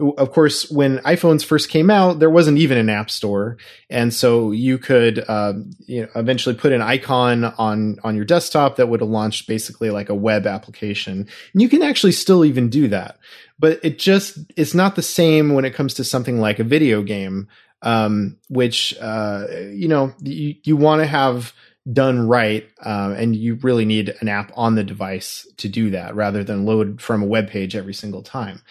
of 0.00 0.30
course, 0.30 0.70
when 0.70 0.98
iPhones 0.98 1.44
first 1.44 1.70
came 1.70 1.90
out, 1.90 2.20
there 2.20 2.30
wasn't 2.30 2.58
even 2.58 2.78
an 2.78 2.88
app 2.88 3.10
store, 3.10 3.56
and 3.90 4.14
so 4.14 4.52
you 4.52 4.78
could, 4.78 5.24
uh, 5.26 5.54
you 5.86 6.02
know, 6.02 6.08
eventually 6.14 6.54
put 6.54 6.72
an 6.72 6.82
icon 6.82 7.44
on 7.44 7.98
on 8.04 8.14
your 8.14 8.24
desktop 8.24 8.76
that 8.76 8.88
would 8.88 9.00
have 9.00 9.08
launched 9.08 9.48
basically 9.48 9.90
like 9.90 10.08
a 10.08 10.14
web 10.14 10.46
application. 10.46 11.26
And 11.52 11.62
you 11.62 11.68
can 11.68 11.82
actually 11.82 12.12
still 12.12 12.44
even 12.44 12.70
do 12.70 12.86
that, 12.88 13.18
but 13.58 13.80
it 13.82 13.98
just 13.98 14.38
it's 14.56 14.72
not 14.72 14.94
the 14.94 15.02
same 15.02 15.52
when 15.52 15.64
it 15.64 15.74
comes 15.74 15.94
to 15.94 16.04
something 16.04 16.38
like 16.38 16.60
a 16.60 16.64
video 16.64 17.02
game 17.02 17.48
um, 17.82 18.38
which 18.48 18.94
uh, 19.00 19.46
you 19.70 19.88
know 19.88 20.12
you, 20.20 20.54
you 20.64 20.76
want 20.76 21.00
to 21.00 21.06
have 21.06 21.52
done 21.90 22.28
right, 22.28 22.68
uh, 22.84 23.14
and 23.16 23.34
you 23.34 23.54
really 23.56 23.84
need 23.84 24.14
an 24.20 24.28
app 24.28 24.52
on 24.54 24.74
the 24.74 24.84
device 24.84 25.46
to 25.56 25.68
do 25.68 25.90
that, 25.90 26.14
rather 26.14 26.44
than 26.44 26.66
load 26.66 27.00
from 27.00 27.22
a 27.22 27.26
web 27.26 27.48
page 27.48 27.74
every 27.74 27.94
single 27.94 28.22
time. 28.22 28.62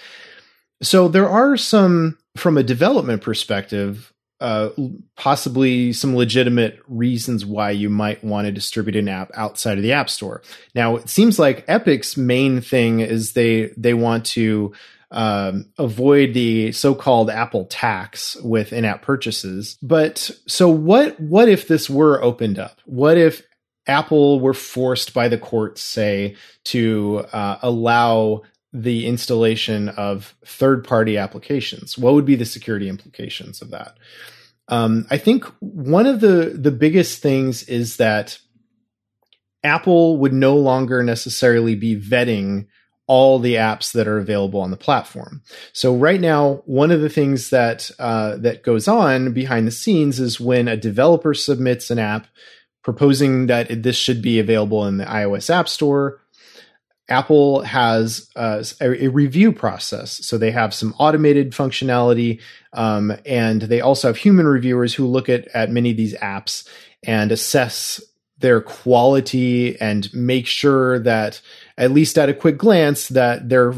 So 0.82 1.08
there 1.08 1.28
are 1.28 1.58
some, 1.58 2.20
from 2.36 2.58
a 2.58 2.64
development 2.64 3.24
perspective, 3.24 4.14
uh, 4.40 4.70
possibly 5.16 5.92
some 5.94 6.16
legitimate 6.16 6.80
reasons 6.88 7.44
why 7.44 7.72
you 7.72 7.90
might 7.90 8.24
want 8.24 8.46
to 8.46 8.52
distribute 8.52 8.96
an 8.96 9.10
app 9.10 9.32
outside 9.34 9.78
of 9.78 9.84
the 9.84 9.94
App 9.94 10.12
Store. 10.12 10.44
Now, 10.76 10.98
it 10.98 11.10
seems 11.10 11.40
like 11.40 11.66
Epic's 11.66 12.16
main 12.18 12.62
thing 12.62 13.00
is 13.00 13.34
they 13.34 13.74
they 13.76 13.96
want 13.96 14.26
to 14.28 14.74
um, 15.12 15.72
avoid 15.78 16.34
the 16.34 16.72
so-called 16.72 17.30
Apple 17.30 17.66
tax 17.66 18.36
with 18.44 18.74
in-app 18.74 19.02
purchases. 19.02 19.78
But 19.82 20.32
so 20.48 20.70
what? 20.70 21.20
What 21.20 21.50
if 21.50 21.68
this 21.68 21.90
were 21.90 22.22
opened 22.22 22.60
up? 22.60 22.82
What 22.86 23.18
if 23.18 23.42
Apple 23.88 24.40
were 24.40 24.54
forced 24.54 25.14
by 25.14 25.30
the 25.30 25.38
courts, 25.38 25.82
say, 25.82 26.36
to 26.66 27.26
uh, 27.32 27.58
allow 27.62 28.42
the 28.74 29.08
installation 29.08 29.90
of 29.90 30.36
third-party 30.46 31.18
applications? 31.18 31.98
What 31.98 32.14
would 32.14 32.26
be 32.26 32.36
the 32.36 32.46
security 32.46 32.90
implications 32.90 33.62
of 33.62 33.72
that? 33.72 33.98
Um, 34.68 35.08
I 35.10 35.18
think 35.18 35.46
one 35.60 36.06
of 36.06 36.20
the 36.20 36.58
the 36.60 36.72
biggest 36.72 37.22
things 37.22 37.64
is 37.64 37.96
that 37.98 38.40
Apple 39.64 40.18
would 40.18 40.34
no 40.34 40.58
longer 40.58 41.02
necessarily 41.02 41.76
be 41.76 42.00
vetting 42.00 42.68
all 43.08 43.40
the 43.40 43.56
apps 43.56 43.94
that 43.94 44.08
are 44.08 44.18
available 44.18 44.60
on 44.60 44.70
the 44.70 44.78
platform. 44.78 45.42
So 45.72 45.96
right 45.96 46.20
now, 46.20 46.62
one 46.66 46.92
of 46.92 47.02
the 47.02 47.10
things 47.10 47.50
that 47.50 47.90
uh, 48.00 48.38
that 48.38 48.64
goes 48.64 48.88
on 48.88 49.34
behind 49.34 49.66
the 49.66 49.72
scenes 49.72 50.20
is 50.20 50.40
when 50.40 50.68
a 50.68 50.78
developer 50.78 51.34
submits 51.34 51.90
an 51.90 52.00
app 52.00 52.28
proposing 52.84 53.48
that 53.48 53.84
this 53.84 53.98
should 53.98 54.22
be 54.22 54.40
available 54.40 54.86
in 54.86 54.98
the 54.98 55.06
iOS 55.06 55.50
App 55.50 55.68
Store. 55.68 56.22
Apple 57.10 57.62
has 57.62 58.30
uh, 58.36 58.64
a, 58.82 59.06
a, 59.06 59.08
review 59.08 59.54
process, 59.54 60.26
so 60.26 60.38
they 60.38 60.52
have 60.52 60.74
some 60.74 60.94
automated 60.98 61.52
functionality, 61.52 62.42
um, 62.74 63.14
and 63.26 63.62
they 63.64 63.80
also 63.80 64.10
have 64.10 64.18
human 64.18 64.46
reviewers 64.46 64.94
who 64.94 65.06
look 65.06 65.30
at 65.30 65.48
at 65.50 65.72
many 65.72 65.92
of 65.92 65.98
these 65.98 66.16
apps 66.16 66.68
and 67.04 67.32
assess 67.32 68.02
their 68.40 68.62
quality 68.62 69.80
and 69.82 70.14
make 70.14 70.46
sure 70.46 71.00
that 71.00 71.42
at 71.78 71.92
least 71.92 72.18
at 72.18 72.30
a 72.30 72.34
quick 72.34 72.58
glance 72.58 73.10
that 73.10 73.50
they're 73.50 73.74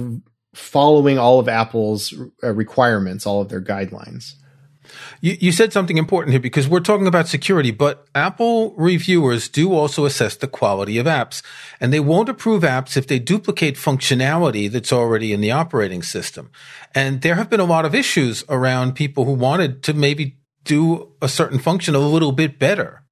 following 0.53 1.17
all 1.17 1.39
of 1.39 1.47
Apple's 1.47 2.13
uh, 2.43 2.53
requirements, 2.53 3.25
all 3.25 3.41
of 3.41 3.49
their 3.49 3.61
guidelines. 3.61 4.33
You, 5.21 5.37
you, 5.39 5.51
said 5.51 5.71
something 5.71 5.97
important 5.97 6.31
here 6.31 6.39
because 6.39 6.67
we're 6.67 6.79
talking 6.79 7.05
about 7.05 7.27
security, 7.27 7.71
but 7.71 8.07
Apple 8.15 8.73
reviewers 8.75 9.47
do 9.47 9.73
also 9.73 10.05
assess 10.05 10.35
the 10.35 10.47
quality 10.47 10.97
of 10.97 11.05
apps, 11.05 11.43
and 11.79 11.93
they 11.93 11.99
won't 11.99 12.29
approve 12.29 12.63
apps 12.63 12.97
if 12.97 13.05
they 13.05 13.19
duplicate 13.19 13.75
functionality 13.75 14.71
that's 14.71 14.93
already 14.93 15.31
in 15.31 15.41
the 15.41 15.51
operating 15.51 16.01
system. 16.01 16.49
And 16.95 17.21
there 17.21 17.35
have 17.35 17.49
been 17.49 17.59
a 17.59 17.65
lot 17.65 17.85
of 17.85 17.93
issues 17.93 18.43
around 18.49 18.95
people 18.95 19.25
who 19.25 19.33
wanted 19.33 19.83
to 19.83 19.93
maybe 19.93 20.37
do 20.63 21.11
a 21.21 21.27
certain 21.27 21.59
function 21.59 21.95
a 21.95 21.99
little 21.99 22.31
bit 22.31 22.57
better. 22.57 23.03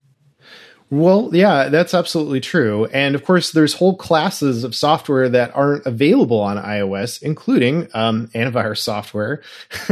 Well, 0.90 1.32
yeah, 1.34 1.68
that's 1.68 1.94
absolutely 1.94 2.40
true. 2.40 2.86
And 2.86 3.14
of 3.14 3.26
course, 3.26 3.52
there's 3.52 3.74
whole 3.74 3.98
classes 3.98 4.64
of 4.64 4.74
software 4.74 5.28
that 5.28 5.54
aren't 5.54 5.86
available 5.86 6.40
on 6.40 6.56
iOS, 6.56 7.22
including 7.22 7.90
um, 7.94 8.28
antivirus 8.28 8.78
software. 8.78 9.42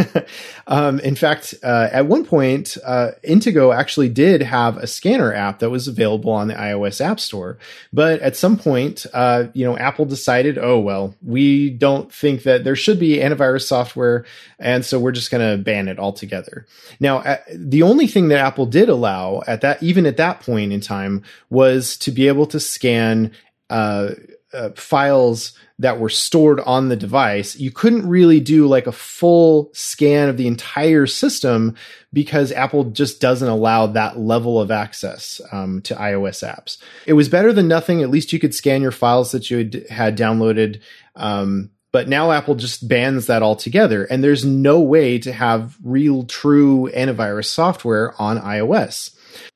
um, 0.68 1.02
in 1.02 1.16
fact, 1.16 1.54
uh, 1.64 1.90
at 1.92 2.06
one 2.06 2.24
point, 2.24 2.78
uh, 2.86 3.12
Intego 3.24 3.75
actually 3.75 4.08
did 4.08 4.42
have 4.42 4.78
a 4.78 4.88
scanner 4.88 5.34
app 5.34 5.60
that 5.60 5.70
was 5.70 5.90
available 5.90 6.32
on 6.32 6.48
the 6.48 6.54
iOS 6.54 7.02
App 7.02 7.20
Store. 7.20 7.58
But 7.92 8.22
at 8.22 8.38
some 8.38 8.58
point, 8.58 9.06
uh, 9.14 9.48
you 9.52 9.66
know, 9.66 9.78
Apple 9.78 10.06
decided, 10.06 10.58
oh, 10.58 10.80
well, 10.80 11.14
we 11.22 11.72
don't 11.72 12.10
think 12.10 12.44
that 12.44 12.64
there 12.64 12.78
should 12.78 13.00
be 13.02 13.18
antivirus 13.18 13.64
software. 13.64 14.24
And 14.60 14.86
so 14.86 14.98
we're 14.98 15.12
just 15.12 15.30
going 15.30 15.58
to 15.58 15.62
ban 15.62 15.90
it 15.90 16.00
altogether. 16.00 16.66
Now, 17.02 17.18
uh, 17.18 17.38
the 17.54 17.84
only 17.84 18.08
thing 18.08 18.30
that 18.30 18.40
Apple 18.40 18.66
did 18.66 18.88
allow 18.88 19.44
at 19.46 19.60
that, 19.60 19.84
even 19.84 20.06
at 20.06 20.16
that 20.16 20.40
point 20.40 20.72
in 20.72 20.80
time 20.86 21.24
was 21.50 21.98
to 21.98 22.12
be 22.12 22.27
able 22.27 22.46
to 22.48 22.60
scan 22.60 23.32
uh, 23.70 24.12
uh, 24.56 24.70
files 24.75 25.54
that 25.80 26.00
were 26.00 26.10
stored 26.10 26.62
on 26.62 26.88
the 26.88 26.96
device. 26.96 27.58
You 27.58 27.72
couldn't 27.72 28.08
really 28.08 28.39
do 28.39 28.68
like 28.68 28.88
a 28.88 28.94
full 28.94 29.70
scan 29.74 30.30
of 30.30 30.38
the 30.38 30.48
entire 30.48 31.06
system 31.06 31.75
because 32.13 32.54
Apple 32.54 32.86
just 32.86 33.20
doesn't 33.20 33.48
allow 33.48 33.88
that 33.88 34.18
level 34.18 34.62
of 34.62 34.72
access 34.72 35.42
um, 35.51 35.82
to 35.82 35.96
iOS 35.96 36.48
apps. 36.48 36.77
It 37.06 37.13
was 37.13 37.27
better 37.27 37.51
than 37.51 37.68
nothing. 37.68 38.01
At 38.01 38.10
least 38.10 38.32
you 38.32 38.39
could 38.39 38.56
scan 38.56 38.82
your 38.82 38.92
files 38.92 39.32
that 39.34 39.51
you 39.51 39.58
had, 39.58 39.86
had 39.89 40.18
downloaded. 40.18 40.80
Um, 41.15 41.72
but 41.92 42.08
now 42.08 42.32
Apple 42.32 42.56
just 42.56 42.88
bans 42.88 43.27
that 43.27 43.42
altogether, 43.44 44.04
and 44.06 44.24
there's 44.24 44.44
no 44.44 44.82
way 44.82 45.18
to 45.20 45.32
have 45.32 45.77
real, 45.82 46.24
true 46.24 46.89
antivirus 46.94 47.46
software 47.46 48.13
on 48.22 48.38
iOS 48.38 49.15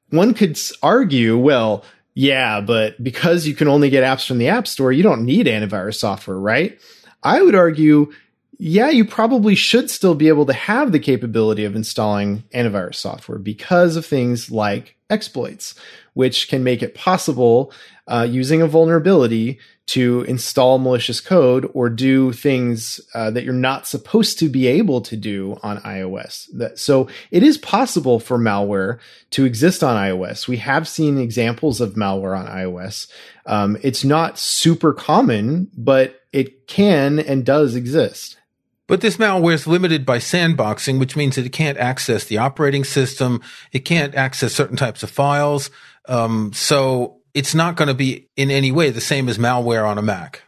one 0.10 0.34
could 0.34 0.60
argue, 0.82 1.38
well, 1.38 1.84
yeah, 2.14 2.62
but 2.62 3.02
because 3.04 3.48
you 3.48 3.56
can 3.56 3.68
only 3.68 3.90
get 3.90 4.04
apps 4.04 4.28
from 4.28 4.40
the 4.40 4.48
App 4.48 4.68
Store, 4.68 4.92
you 4.92 5.04
don't 5.04 5.26
need 5.26 5.48
antivirus 5.48 5.96
software, 5.96 6.38
right? 6.38 6.80
I 7.24 7.42
would 7.42 7.56
argue, 7.56 8.12
yeah, 8.58 8.90
you 8.90 9.06
probably 9.06 9.56
should 9.56 9.90
still 9.90 10.16
be 10.16 10.28
able 10.28 10.46
to 10.48 10.54
have 10.54 10.92
the 10.92 11.00
capability 11.00 11.66
of 11.66 11.76
installing 11.76 12.44
antivirus 12.54 12.96
software 12.96 13.38
because 13.38 13.96
of 13.96 14.06
things 14.06 14.52
like 14.52 14.98
exploits, 15.10 15.76
which 16.14 16.50
can 16.50 16.64
make 16.64 16.84
it 16.84 16.96
possible 16.96 17.72
uh, 18.08 18.28
using 18.30 18.62
a 18.62 18.68
vulnerability 18.68 19.60
to 19.90 20.22
install 20.28 20.78
malicious 20.78 21.20
code 21.20 21.68
or 21.74 21.90
do 21.90 22.32
things 22.32 23.02
uh, 23.16 23.32
that 23.32 23.44
you're 23.44 23.54
not 23.54 23.88
supposed 23.88 24.38
to 24.38 24.48
be 24.48 24.68
able 24.68 25.02
to 25.02 25.18
do 25.18 25.58
on 25.64 25.78
iOS. 25.80 26.48
That, 26.54 26.78
so 26.78 27.08
it 27.32 27.42
is 27.42 27.58
possible 27.58 28.20
for 28.20 28.38
malware 28.38 29.00
to 29.32 29.46
exist 29.46 29.84
on 29.84 29.96
iOS. 29.96 30.48
We 30.48 30.58
have 30.58 30.88
seen 30.88 31.18
examples 31.18 31.82
of 31.82 31.96
malware 31.96 32.38
on 32.38 32.46
iOS. 32.46 33.08
Um, 33.48 33.78
it's 33.82 34.04
not 34.04 34.38
super 34.38 34.94
common, 34.94 35.72
but 35.76 36.22
it 36.32 36.68
can 36.68 37.18
and 37.18 37.44
does 37.44 37.74
exist. 37.76 38.38
But 38.86 39.02
this 39.02 39.18
malware 39.18 39.54
is 39.54 39.66
limited 39.66 40.06
by 40.06 40.20
sandboxing, 40.20 41.00
which 41.00 41.16
means 41.16 41.36
that 41.36 41.48
it 41.48 41.52
can't 41.52 41.80
access 41.80 42.26
the 42.26 42.38
operating 42.38 42.84
system. 42.84 43.42
It 43.72 43.80
can't 43.80 44.14
access 44.14 44.54
certain 44.54 44.78
types 44.78 45.02
of 45.02 45.10
files. 45.10 45.72
Um, 46.08 46.54
so 46.54 47.19
it's 47.34 47.56
not 47.56 47.76
going 47.76 47.88
to 47.88 47.94
be 47.94 48.28
in 48.36 48.52
any 48.52 48.72
way 48.72 48.90
the 48.90 49.02
same 49.02 49.30
as 49.30 49.38
malware 49.38 49.88
on 49.88 49.98
a 49.98 50.02
Mac. 50.02 50.44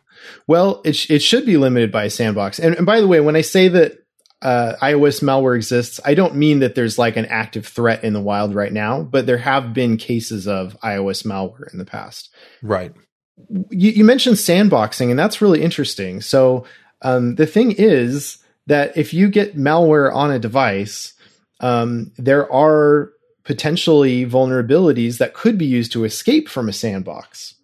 Well, 0.47 0.81
it, 0.83 0.95
sh- 0.95 1.09
it 1.09 1.21
should 1.21 1.45
be 1.45 1.57
limited 1.57 1.91
by 1.91 2.05
a 2.05 2.09
sandbox. 2.09 2.59
And, 2.59 2.75
and 2.75 2.85
by 2.85 3.01
the 3.01 3.07
way, 3.07 3.19
when 3.19 3.35
I 3.35 3.41
say 3.41 3.67
that 3.69 3.93
uh, 4.41 4.73
iOS 4.81 5.21
malware 5.21 5.55
exists, 5.55 5.99
I 6.03 6.13
don't 6.13 6.35
mean 6.35 6.59
that 6.59 6.75
there's 6.75 6.97
like 6.97 7.15
an 7.15 7.25
active 7.25 7.67
threat 7.67 8.03
in 8.03 8.13
the 8.13 8.21
wild 8.21 8.55
right 8.55 8.73
now, 8.73 9.03
but 9.03 9.25
there 9.25 9.37
have 9.37 9.73
been 9.73 9.97
cases 9.97 10.47
of 10.47 10.77
iOS 10.83 11.25
malware 11.25 11.71
in 11.71 11.79
the 11.79 11.85
past. 11.85 12.33
Right. 12.61 12.93
You, 13.69 13.91
you 13.91 14.03
mentioned 14.03 14.37
sandboxing, 14.37 15.09
and 15.09 15.19
that's 15.19 15.41
really 15.41 15.61
interesting. 15.61 16.21
So 16.21 16.65
um, 17.01 17.35
the 17.35 17.47
thing 17.47 17.71
is 17.71 18.37
that 18.67 18.97
if 18.97 19.13
you 19.13 19.29
get 19.29 19.57
malware 19.57 20.13
on 20.13 20.31
a 20.31 20.39
device, 20.39 21.13
um, 21.59 22.11
there 22.17 22.51
are 22.51 23.11
potentially 23.43 24.25
vulnerabilities 24.25 25.17
that 25.17 25.33
could 25.33 25.57
be 25.57 25.65
used 25.65 25.91
to 25.91 26.03
escape 26.03 26.47
from 26.47 26.69
a 26.69 26.73
sandbox. 26.73 27.55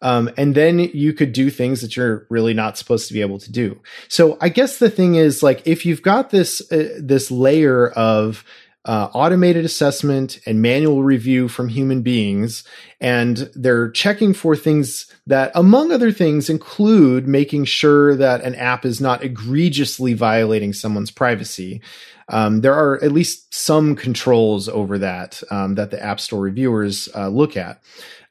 Um, 0.00 0.30
and 0.36 0.54
then 0.54 0.78
you 0.78 1.12
could 1.12 1.32
do 1.32 1.50
things 1.50 1.80
that 1.80 1.96
you're 1.96 2.26
really 2.30 2.54
not 2.54 2.78
supposed 2.78 3.08
to 3.08 3.14
be 3.14 3.20
able 3.20 3.38
to 3.40 3.50
do. 3.50 3.80
So 4.08 4.38
I 4.40 4.48
guess 4.48 4.78
the 4.78 4.90
thing 4.90 5.16
is 5.16 5.42
like 5.42 5.66
if 5.66 5.84
you've 5.84 6.02
got 6.02 6.30
this 6.30 6.60
uh, 6.70 6.98
this 7.00 7.30
layer 7.30 7.88
of 7.88 8.44
uh, 8.84 9.10
automated 9.12 9.64
assessment 9.64 10.40
and 10.46 10.62
manual 10.62 11.02
review 11.02 11.48
from 11.48 11.68
human 11.68 12.00
beings, 12.00 12.64
and 13.00 13.50
they're 13.54 13.90
checking 13.90 14.32
for 14.32 14.56
things 14.56 15.12
that, 15.26 15.52
among 15.54 15.92
other 15.92 16.10
things, 16.10 16.48
include 16.48 17.28
making 17.28 17.66
sure 17.66 18.16
that 18.16 18.42
an 18.42 18.54
app 18.54 18.86
is 18.86 19.00
not 19.00 19.22
egregiously 19.22 20.14
violating 20.14 20.72
someone's 20.72 21.10
privacy 21.10 21.82
um, 22.28 22.60
there 22.60 22.74
are 22.74 23.02
at 23.02 23.12
least 23.12 23.54
some 23.54 23.96
controls 23.96 24.68
over 24.68 24.98
that 24.98 25.42
um, 25.50 25.74
that 25.76 25.90
the 25.90 26.02
App 26.02 26.20
Store 26.20 26.40
reviewers 26.40 27.08
uh, 27.14 27.28
look 27.28 27.56
at. 27.56 27.82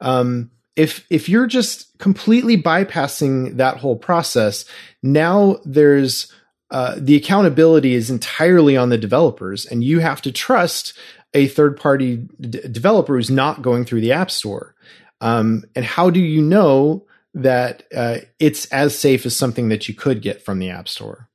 Um, 0.02 0.52
if 0.76 1.06
if 1.10 1.28
you're 1.28 1.48
just 1.48 1.98
completely 1.98 2.62
bypassing 2.62 3.58
that 3.58 3.78
whole 3.78 3.96
process, 3.96 4.66
now 5.02 5.58
there's 5.66 6.32
uh, 6.70 6.96
the 6.98 7.16
accountability 7.16 7.94
is 7.94 8.10
entirely 8.10 8.78
on 8.78 8.90
the 8.90 8.98
developers, 8.98 9.66
and 9.66 9.84
you 9.84 10.00
have 10.00 10.22
to 10.22 10.32
trust 10.32 10.94
a 11.34 11.48
third 11.48 11.78
party 11.78 12.28
d- 12.40 12.62
developer 12.72 13.16
who's 13.16 13.32
not 13.32 13.62
going 13.62 13.86
through 13.86 14.02
the 14.02 14.12
App 14.12 14.30
Store. 14.30 14.76
Um, 15.20 15.64
and 15.76 15.84
how 15.84 16.10
do 16.10 16.20
you 16.20 16.42
know 16.42 17.06
that 17.34 17.84
uh, 17.96 18.18
it's 18.40 18.66
as 18.68 18.98
safe 18.98 19.26
as 19.26 19.36
something 19.36 19.70
that 19.70 19.88
you 19.88 19.96
could 19.96 20.22
get 20.22 20.44
from 20.44 20.60
the 20.60 20.70
App 20.70 20.88
Store? 20.88 21.30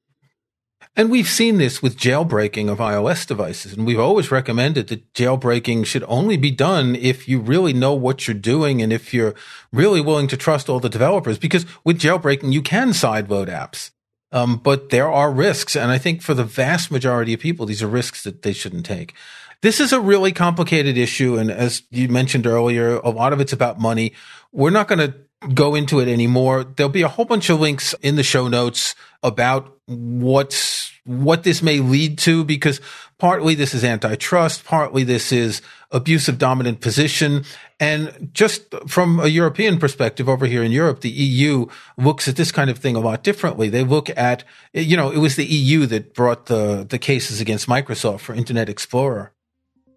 And 0.94 1.10
we've 1.10 1.28
seen 1.28 1.56
this 1.56 1.80
with 1.80 1.96
jailbreaking 1.96 2.70
of 2.70 2.78
iOS 2.78 3.26
devices. 3.26 3.72
And 3.72 3.86
we've 3.86 3.98
always 3.98 4.30
recommended 4.30 4.88
that 4.88 5.10
jailbreaking 5.14 5.86
should 5.86 6.04
only 6.06 6.36
be 6.36 6.50
done 6.50 6.94
if 6.96 7.26
you 7.26 7.40
really 7.40 7.72
know 7.72 7.94
what 7.94 8.28
you're 8.28 8.34
doing 8.34 8.82
and 8.82 8.92
if 8.92 9.14
you're 9.14 9.34
really 9.72 10.02
willing 10.02 10.28
to 10.28 10.36
trust 10.36 10.68
all 10.68 10.80
the 10.80 10.90
developers. 10.90 11.38
Because 11.38 11.64
with 11.82 11.98
jailbreaking, 11.98 12.52
you 12.52 12.60
can 12.60 12.90
sideload 12.90 13.48
apps. 13.48 13.90
Um, 14.32 14.58
but 14.58 14.90
there 14.90 15.10
are 15.10 15.32
risks. 15.32 15.76
And 15.76 15.90
I 15.90 15.96
think 15.96 16.20
for 16.20 16.34
the 16.34 16.44
vast 16.44 16.90
majority 16.90 17.32
of 17.32 17.40
people, 17.40 17.64
these 17.64 17.82
are 17.82 17.88
risks 17.88 18.22
that 18.24 18.42
they 18.42 18.52
shouldn't 18.52 18.84
take. 18.84 19.14
This 19.62 19.80
is 19.80 19.92
a 19.94 20.00
really 20.00 20.32
complicated 20.32 20.98
issue. 20.98 21.38
And 21.38 21.50
as 21.50 21.84
you 21.90 22.08
mentioned 22.08 22.46
earlier, 22.46 22.96
a 22.96 23.10
lot 23.10 23.32
of 23.32 23.40
it's 23.40 23.52
about 23.52 23.80
money. 23.80 24.12
We're 24.52 24.70
not 24.70 24.88
going 24.88 24.98
to 24.98 25.14
go 25.54 25.74
into 25.74 26.00
it 26.00 26.08
anymore. 26.08 26.64
There'll 26.64 26.90
be 26.90 27.02
a 27.02 27.08
whole 27.08 27.24
bunch 27.24 27.48
of 27.48 27.60
links 27.60 27.94
in 28.02 28.16
the 28.16 28.22
show 28.22 28.48
notes 28.48 28.94
about 29.22 29.78
what's 30.20 30.92
what 31.04 31.42
this 31.42 31.62
may 31.62 31.80
lead 31.80 32.16
to 32.18 32.44
because 32.44 32.80
partly 33.18 33.54
this 33.54 33.74
is 33.74 33.84
antitrust, 33.84 34.64
partly 34.64 35.02
this 35.02 35.32
is 35.32 35.60
abuse 35.90 36.28
of 36.28 36.38
dominant 36.38 36.80
position. 36.80 37.44
And 37.80 38.30
just 38.32 38.74
from 38.88 39.18
a 39.18 39.26
European 39.26 39.78
perspective 39.78 40.28
over 40.28 40.46
here 40.46 40.62
in 40.62 40.70
Europe, 40.70 41.00
the 41.00 41.10
EU 41.10 41.66
looks 41.98 42.28
at 42.28 42.36
this 42.36 42.52
kind 42.52 42.70
of 42.70 42.78
thing 42.78 42.94
a 42.94 43.00
lot 43.00 43.24
differently. 43.24 43.68
They 43.68 43.82
look 43.82 44.10
at, 44.16 44.44
you 44.72 44.96
know, 44.96 45.10
it 45.10 45.18
was 45.18 45.36
the 45.36 45.44
EU 45.44 45.86
that 45.86 46.14
brought 46.14 46.46
the, 46.46 46.86
the 46.88 46.98
cases 46.98 47.40
against 47.40 47.68
Microsoft 47.68 48.20
for 48.20 48.34
Internet 48.34 48.68
Explorer. 48.68 49.32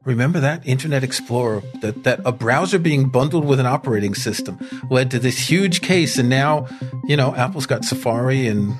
Remember 0.03 0.39
that 0.39 0.67
Internet 0.67 1.03
Explorer, 1.03 1.63
that, 1.81 2.03
that 2.03 2.21
a 2.25 2.31
browser 2.31 2.77
being 2.77 3.09
bundled 3.09 3.45
with 3.45 3.59
an 3.59 3.65
operating 3.65 4.13
system 4.13 4.59
led 4.91 5.09
to 5.11 5.19
this 5.19 5.49
huge 5.49 5.81
case. 5.81 6.19
And 6.19 6.29
now, 6.29 6.67
you 7.05 7.17
know, 7.17 7.35
Apple's 7.35 7.65
got 7.65 7.85
Safari 7.85 8.47
and. 8.47 8.75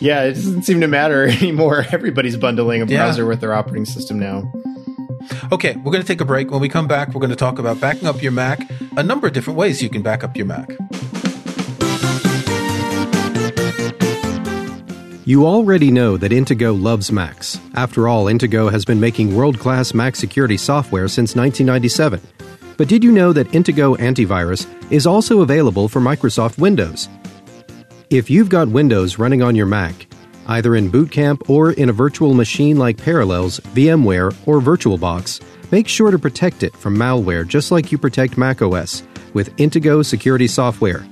Yeah, 0.00 0.24
it 0.24 0.32
doesn't 0.34 0.62
seem 0.62 0.80
to 0.80 0.88
matter 0.88 1.24
anymore. 1.28 1.84
Everybody's 1.92 2.36
bundling 2.36 2.82
a 2.82 2.86
browser 2.86 3.22
yeah. 3.22 3.28
with 3.28 3.40
their 3.40 3.54
operating 3.54 3.84
system 3.84 4.18
now. 4.18 4.50
Okay, 5.52 5.76
we're 5.76 5.92
going 5.92 6.02
to 6.02 6.08
take 6.08 6.22
a 6.22 6.24
break. 6.24 6.50
When 6.50 6.60
we 6.60 6.68
come 6.68 6.88
back, 6.88 7.08
we're 7.08 7.20
going 7.20 7.30
to 7.30 7.36
talk 7.36 7.58
about 7.58 7.78
backing 7.80 8.08
up 8.08 8.22
your 8.22 8.32
Mac, 8.32 8.60
a 8.96 9.02
number 9.02 9.26
of 9.26 9.34
different 9.34 9.58
ways 9.58 9.82
you 9.82 9.90
can 9.90 10.02
back 10.02 10.24
up 10.24 10.36
your 10.36 10.46
Mac. 10.46 10.70
You 15.26 15.46
already 15.46 15.90
know 15.90 16.16
that 16.16 16.32
Intego 16.32 16.80
loves 16.80 17.12
Macs. 17.12 17.60
After 17.74 18.08
all, 18.08 18.24
Intego 18.24 18.72
has 18.72 18.84
been 18.84 18.98
making 18.98 19.36
world 19.36 19.60
class 19.60 19.94
Mac 19.94 20.16
security 20.16 20.56
software 20.56 21.06
since 21.06 21.36
1997. 21.36 22.20
But 22.76 22.88
did 22.88 23.04
you 23.04 23.12
know 23.12 23.32
that 23.34 23.48
Intego 23.48 23.96
Antivirus 23.98 24.66
is 24.90 25.06
also 25.06 25.42
available 25.42 25.88
for 25.88 26.00
Microsoft 26.00 26.58
Windows? 26.58 27.08
If 28.10 28.28
you've 28.28 28.48
got 28.48 28.66
Windows 28.66 29.20
running 29.20 29.40
on 29.40 29.54
your 29.54 29.66
Mac, 29.66 30.08
either 30.48 30.74
in 30.74 30.90
Boot 30.90 31.12
Camp 31.12 31.48
or 31.48 31.70
in 31.70 31.90
a 31.90 31.92
virtual 31.92 32.34
machine 32.34 32.76
like 32.76 32.96
Parallels, 32.96 33.60
VMware, 33.72 34.36
or 34.48 34.60
VirtualBox, 34.60 35.40
make 35.70 35.86
sure 35.86 36.10
to 36.10 36.18
protect 36.18 36.64
it 36.64 36.74
from 36.74 36.96
malware 36.96 37.46
just 37.46 37.70
like 37.70 37.92
you 37.92 37.98
protect 37.98 38.36
macOS 38.36 39.04
with 39.32 39.54
Intego 39.58 40.04
security 40.04 40.48
software. 40.48 41.06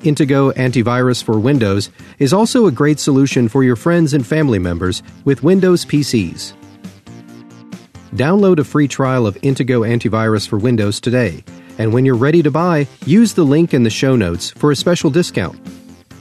Intego 0.00 0.52
Antivirus 0.52 1.24
for 1.24 1.38
Windows 1.38 1.88
is 2.18 2.34
also 2.34 2.66
a 2.66 2.70
great 2.70 3.00
solution 3.00 3.48
for 3.48 3.64
your 3.64 3.76
friends 3.76 4.12
and 4.12 4.26
family 4.26 4.58
members 4.58 5.02
with 5.24 5.42
Windows 5.42 5.86
PCs. 5.86 6.52
Download 8.14 8.58
a 8.58 8.64
free 8.64 8.88
trial 8.88 9.26
of 9.26 9.36
Intego 9.36 9.88
Antivirus 9.88 10.46
for 10.46 10.58
Windows 10.58 11.00
today, 11.00 11.44
and 11.78 11.94
when 11.94 12.04
you're 12.04 12.14
ready 12.14 12.42
to 12.42 12.50
buy, 12.50 12.86
use 13.06 13.32
the 13.32 13.42
link 13.42 13.72
in 13.72 13.84
the 13.84 13.88
show 13.88 14.16
notes 14.16 14.50
for 14.50 14.70
a 14.70 14.76
special 14.76 15.08
discount. 15.08 15.58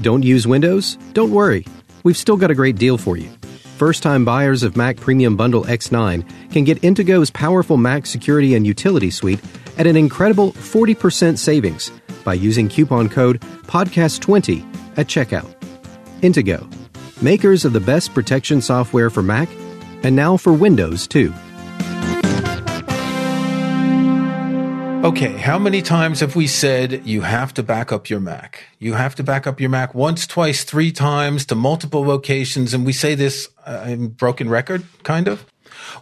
Don't 0.02 0.24
use 0.24 0.48
Windows? 0.48 0.98
Don't 1.14 1.30
worry, 1.30 1.64
we've 2.04 2.18
still 2.18 2.36
got 2.36 2.50
a 2.50 2.56
great 2.56 2.78
deal 2.78 2.98
for 2.98 3.18
you. 3.18 3.30
First 3.78 4.02
time 4.02 4.26
buyers 4.26 4.64
of 4.64 4.76
Mac 4.76 4.98
Premium 4.98 5.38
Bundle 5.38 5.64
X9 5.66 6.52
can 6.52 6.64
get 6.64 6.82
Intego's 6.82 7.30
powerful 7.30 7.78
Mac 7.78 8.08
security 8.08 8.56
and 8.56 8.66
utility 8.66 9.12
suite 9.12 9.40
at 9.78 9.86
an 9.86 9.96
incredible 9.96 10.54
40% 10.54 11.38
savings 11.38 11.92
by 12.24 12.34
using 12.34 12.68
coupon 12.68 13.10
code 13.10 13.42
PODCAST20 13.42 14.98
at 14.98 15.08
checkout. 15.08 15.54
Intego, 16.22 16.68
makers 17.22 17.64
of 17.64 17.74
the 17.74 17.80
best 17.80 18.14
protection 18.14 18.60
software 18.60 19.12
for 19.12 19.22
Mac 19.22 19.50
and 20.04 20.16
now 20.16 20.36
for 20.36 20.52
Windows 20.52 21.08
too. 21.08 21.32
Okay, 25.04 25.32
how 25.32 25.58
many 25.58 25.82
times 25.82 26.20
have 26.20 26.36
we 26.36 26.46
said 26.46 27.08
you 27.08 27.22
have 27.22 27.56
to 27.56 27.64
back 27.64 27.92
up 27.92 28.08
your 28.08 28.20
Mac? 28.20 28.66
You 28.78 28.94
have 28.94 29.16
to 29.16 29.24
back 29.24 29.48
up 29.48 29.60
your 29.60 29.72
Mac 29.72 29.96
once, 29.96 30.28
twice, 30.28 30.64
three 30.64 30.92
times 30.92 31.44
to 31.48 31.56
multiple 31.56 32.06
locations. 32.06 32.76
And 32.76 32.86
we 32.86 32.94
say 32.94 33.16
this 33.16 33.50
uh, 33.66 33.84
in 33.88 34.10
broken 34.10 34.48
record, 34.48 34.84
kind 35.02 35.28
of. 35.28 35.44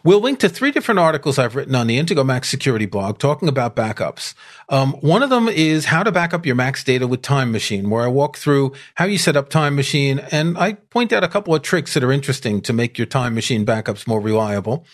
We'll 0.04 0.20
link 0.20 0.40
to 0.40 0.50
three 0.50 0.72
different 0.72 1.00
articles 1.00 1.40
I've 1.40 1.56
written 1.56 1.76
on 1.76 1.88
the 1.88 1.98
Intego 1.98 2.26
Mac 2.26 2.46
security 2.46 2.86
blog 2.86 3.20
talking 3.20 3.48
about 3.48 3.76
backups. 3.76 4.34
Um, 4.70 4.94
one 5.02 5.24
of 5.24 5.30
them 5.30 5.48
is 5.48 5.86
how 5.86 6.04
to 6.04 6.12
back 6.12 6.34
up 6.34 6.46
your 6.46 6.56
Mac's 6.56 6.84
data 6.84 7.08
with 7.08 7.22
Time 7.22 7.52
Machine, 7.52 7.90
where 7.90 8.04
I 8.04 8.08
walk 8.08 8.38
through 8.38 8.74
how 8.96 9.06
you 9.06 9.18
set 9.18 9.36
up 9.36 9.50
Time 9.50 9.76
Machine 9.76 10.20
and 10.32 10.58
I 10.58 10.74
point 10.74 11.14
out 11.14 11.24
a 11.24 11.28
couple 11.28 11.56
of 11.56 11.62
tricks 11.62 11.94
that 11.94 12.04
are 12.04 12.12
interesting 12.12 12.62
to 12.62 12.74
make 12.74 12.98
your 12.98 13.08
Time 13.08 13.36
Machine 13.36 13.66
backups 13.66 14.08
more 14.08 14.20
reliable. 14.20 14.86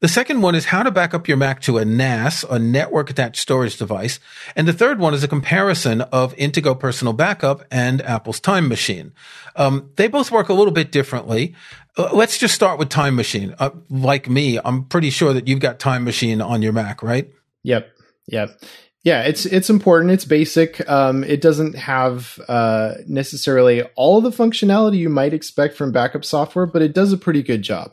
The 0.00 0.08
second 0.08 0.42
one 0.42 0.54
is 0.54 0.66
how 0.66 0.82
to 0.82 0.90
back 0.90 1.14
up 1.14 1.28
your 1.28 1.38
Mac 1.38 1.62
to 1.62 1.78
a 1.78 1.84
NAS, 1.84 2.44
a 2.44 2.58
network 2.58 3.08
attached 3.08 3.40
storage 3.40 3.78
device. 3.78 4.20
And 4.54 4.68
the 4.68 4.74
third 4.74 4.98
one 4.98 5.14
is 5.14 5.24
a 5.24 5.28
comparison 5.28 6.02
of 6.02 6.36
Intego 6.36 6.78
Personal 6.78 7.14
Backup 7.14 7.64
and 7.70 8.02
Apple's 8.02 8.38
Time 8.38 8.68
Machine. 8.68 9.12
Um, 9.56 9.90
they 9.96 10.08
both 10.08 10.30
work 10.30 10.50
a 10.50 10.52
little 10.52 10.72
bit 10.74 10.92
differently. 10.92 11.54
Uh, 11.96 12.10
let's 12.12 12.38
just 12.38 12.54
start 12.54 12.78
with 12.78 12.88
Time 12.88 13.14
Machine. 13.14 13.54
Uh, 13.58 13.70
like 13.88 14.28
me, 14.28 14.58
I'm 14.64 14.84
pretty 14.84 15.10
sure 15.10 15.32
that 15.32 15.46
you've 15.46 15.60
got 15.60 15.78
Time 15.78 16.04
Machine 16.04 16.40
on 16.40 16.62
your 16.62 16.72
Mac, 16.72 17.02
right? 17.02 17.30
Yep. 17.62 17.88
Yep. 18.26 18.60
Yeah, 19.04 19.20
it's 19.22 19.44
it's 19.44 19.68
important. 19.68 20.12
It's 20.12 20.24
basic. 20.24 20.88
Um, 20.88 21.24
it 21.24 21.42
doesn't 21.42 21.76
have 21.76 22.40
uh, 22.48 22.94
necessarily 23.06 23.82
all 23.96 24.22
the 24.22 24.30
functionality 24.30 24.96
you 24.96 25.10
might 25.10 25.34
expect 25.34 25.76
from 25.76 25.92
backup 25.92 26.24
software, 26.24 26.64
but 26.64 26.80
it 26.80 26.94
does 26.94 27.12
a 27.12 27.18
pretty 27.18 27.42
good 27.42 27.60
job. 27.60 27.92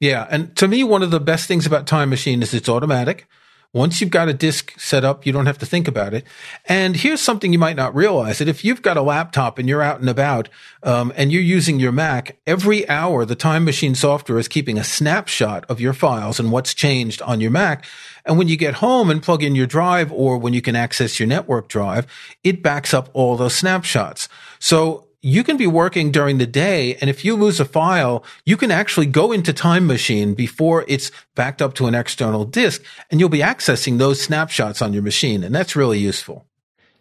Yeah, 0.00 0.26
and 0.30 0.54
to 0.56 0.68
me, 0.68 0.84
one 0.84 1.02
of 1.02 1.10
the 1.12 1.20
best 1.20 1.48
things 1.48 1.64
about 1.64 1.86
Time 1.86 2.10
Machine 2.10 2.42
is 2.42 2.52
it's 2.52 2.68
automatic. 2.68 3.26
Once 3.74 4.02
you've 4.02 4.10
got 4.10 4.28
a 4.28 4.34
disk 4.34 4.78
set 4.78 5.02
up, 5.02 5.24
you 5.24 5.32
don't 5.32 5.46
have 5.46 5.56
to 5.56 5.64
think 5.64 5.88
about 5.88 6.12
it. 6.12 6.24
And 6.66 6.96
here's 6.96 7.22
something 7.22 7.54
you 7.54 7.58
might 7.58 7.76
not 7.76 7.94
realize 7.94 8.36
that 8.38 8.48
if 8.48 8.64
you've 8.64 8.82
got 8.82 8.98
a 8.98 9.02
laptop 9.02 9.58
and 9.58 9.66
you're 9.66 9.80
out 9.80 9.98
and 9.98 10.10
about, 10.10 10.50
um, 10.82 11.10
and 11.16 11.32
you're 11.32 11.40
using 11.40 11.80
your 11.80 11.90
Mac, 11.90 12.36
every 12.46 12.86
hour 12.86 13.24
the 13.24 13.34
Time 13.34 13.64
Machine 13.64 13.94
software 13.94 14.38
is 14.38 14.46
keeping 14.46 14.76
a 14.76 14.84
snapshot 14.84 15.64
of 15.70 15.80
your 15.80 15.94
files 15.94 16.38
and 16.38 16.52
what's 16.52 16.74
changed 16.74 17.22
on 17.22 17.40
your 17.40 17.50
Mac. 17.50 17.86
And 18.26 18.36
when 18.36 18.48
you 18.48 18.58
get 18.58 18.74
home 18.74 19.08
and 19.08 19.22
plug 19.22 19.42
in 19.42 19.54
your 19.54 19.66
drive 19.66 20.12
or 20.12 20.36
when 20.36 20.52
you 20.52 20.60
can 20.60 20.76
access 20.76 21.18
your 21.18 21.26
network 21.26 21.68
drive, 21.68 22.06
it 22.44 22.62
backs 22.62 22.92
up 22.92 23.08
all 23.14 23.36
those 23.36 23.54
snapshots. 23.54 24.28
So 24.58 25.06
you 25.22 25.44
can 25.44 25.56
be 25.56 25.68
working 25.68 26.10
during 26.10 26.38
the 26.38 26.46
day. 26.46 26.96
And 26.96 27.08
if 27.08 27.24
you 27.24 27.36
lose 27.36 27.60
a 27.60 27.64
file, 27.64 28.24
you 28.44 28.56
can 28.56 28.72
actually 28.72 29.06
go 29.06 29.30
into 29.30 29.52
Time 29.52 29.86
Machine 29.86 30.34
before 30.34 30.84
it's 30.88 31.12
backed 31.36 31.62
up 31.62 31.74
to 31.74 31.86
an 31.86 31.94
external 31.94 32.44
disk 32.44 32.82
and 33.10 33.20
you'll 33.20 33.28
be 33.28 33.38
accessing 33.38 33.98
those 33.98 34.20
snapshots 34.20 34.82
on 34.82 34.92
your 34.92 35.02
machine. 35.02 35.44
And 35.44 35.54
that's 35.54 35.76
really 35.76 35.98
useful. 35.98 36.46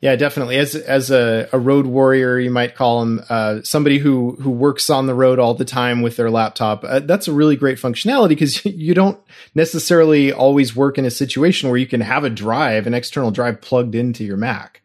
Yeah, 0.02 0.16
definitely. 0.16 0.58
As 0.58 0.74
as 0.74 1.12
a, 1.12 1.48
a 1.52 1.60
road 1.60 1.86
warrior, 1.86 2.40
you 2.40 2.50
might 2.50 2.74
call 2.74 3.04
him 3.04 3.22
uh, 3.30 3.62
somebody 3.62 4.00
who 4.00 4.32
who 4.42 4.50
works 4.50 4.90
on 4.90 5.06
the 5.06 5.14
road 5.14 5.38
all 5.38 5.54
the 5.54 5.64
time 5.64 6.02
with 6.02 6.18
their 6.18 6.32
laptop. 6.32 6.84
Uh, 6.84 7.02
that's 7.02 7.28
a 7.28 7.34
really 7.34 7.56
great 7.56 7.78
functionality 7.78 8.30
because 8.30 8.66
you 8.66 8.96
don't 8.96 9.20
necessarily 9.54 10.34
always 10.34 10.76
work 10.76 10.98
in 10.98 11.06
a 11.06 11.12
situation 11.12 11.70
where 11.70 11.78
you 11.78 11.86
can 11.86 12.02
have 12.02 12.24
a 12.24 12.32
drive, 12.32 12.88
an 12.88 12.96
external 12.96 13.30
drive, 13.30 13.62
plugged 13.62 13.94
into 13.94 14.24
your 14.24 14.38
Mac. 14.38 14.81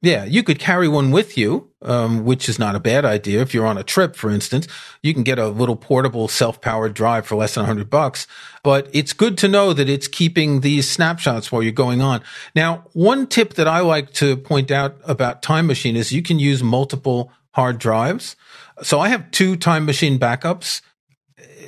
Yeah, 0.00 0.24
you 0.24 0.44
could 0.44 0.60
carry 0.60 0.86
one 0.86 1.10
with 1.10 1.36
you, 1.36 1.72
um, 1.82 2.24
which 2.24 2.48
is 2.48 2.56
not 2.56 2.76
a 2.76 2.80
bad 2.80 3.04
idea. 3.04 3.40
If 3.40 3.52
you're 3.52 3.66
on 3.66 3.76
a 3.76 3.82
trip, 3.82 4.14
for 4.14 4.30
instance, 4.30 4.68
you 5.02 5.12
can 5.12 5.24
get 5.24 5.40
a 5.40 5.48
little 5.48 5.74
portable 5.74 6.28
self-powered 6.28 6.94
drive 6.94 7.26
for 7.26 7.34
less 7.34 7.54
than 7.54 7.62
100 7.62 7.90
bucks. 7.90 8.28
But 8.62 8.88
it's 8.92 9.12
good 9.12 9.36
to 9.38 9.48
know 9.48 9.72
that 9.72 9.88
it's 9.88 10.06
keeping 10.06 10.60
these 10.60 10.88
snapshots 10.88 11.50
while 11.50 11.64
you're 11.64 11.72
going 11.72 12.00
on. 12.00 12.22
Now, 12.54 12.84
one 12.92 13.26
tip 13.26 13.54
that 13.54 13.66
I 13.66 13.80
like 13.80 14.12
to 14.14 14.36
point 14.36 14.70
out 14.70 14.96
about 15.04 15.42
Time 15.42 15.66
Machine 15.66 15.96
is 15.96 16.12
you 16.12 16.22
can 16.22 16.38
use 16.38 16.62
multiple 16.62 17.32
hard 17.52 17.78
drives. 17.78 18.36
So 18.82 19.00
I 19.00 19.08
have 19.08 19.32
two 19.32 19.56
Time 19.56 19.84
Machine 19.84 20.16
backups. 20.16 20.80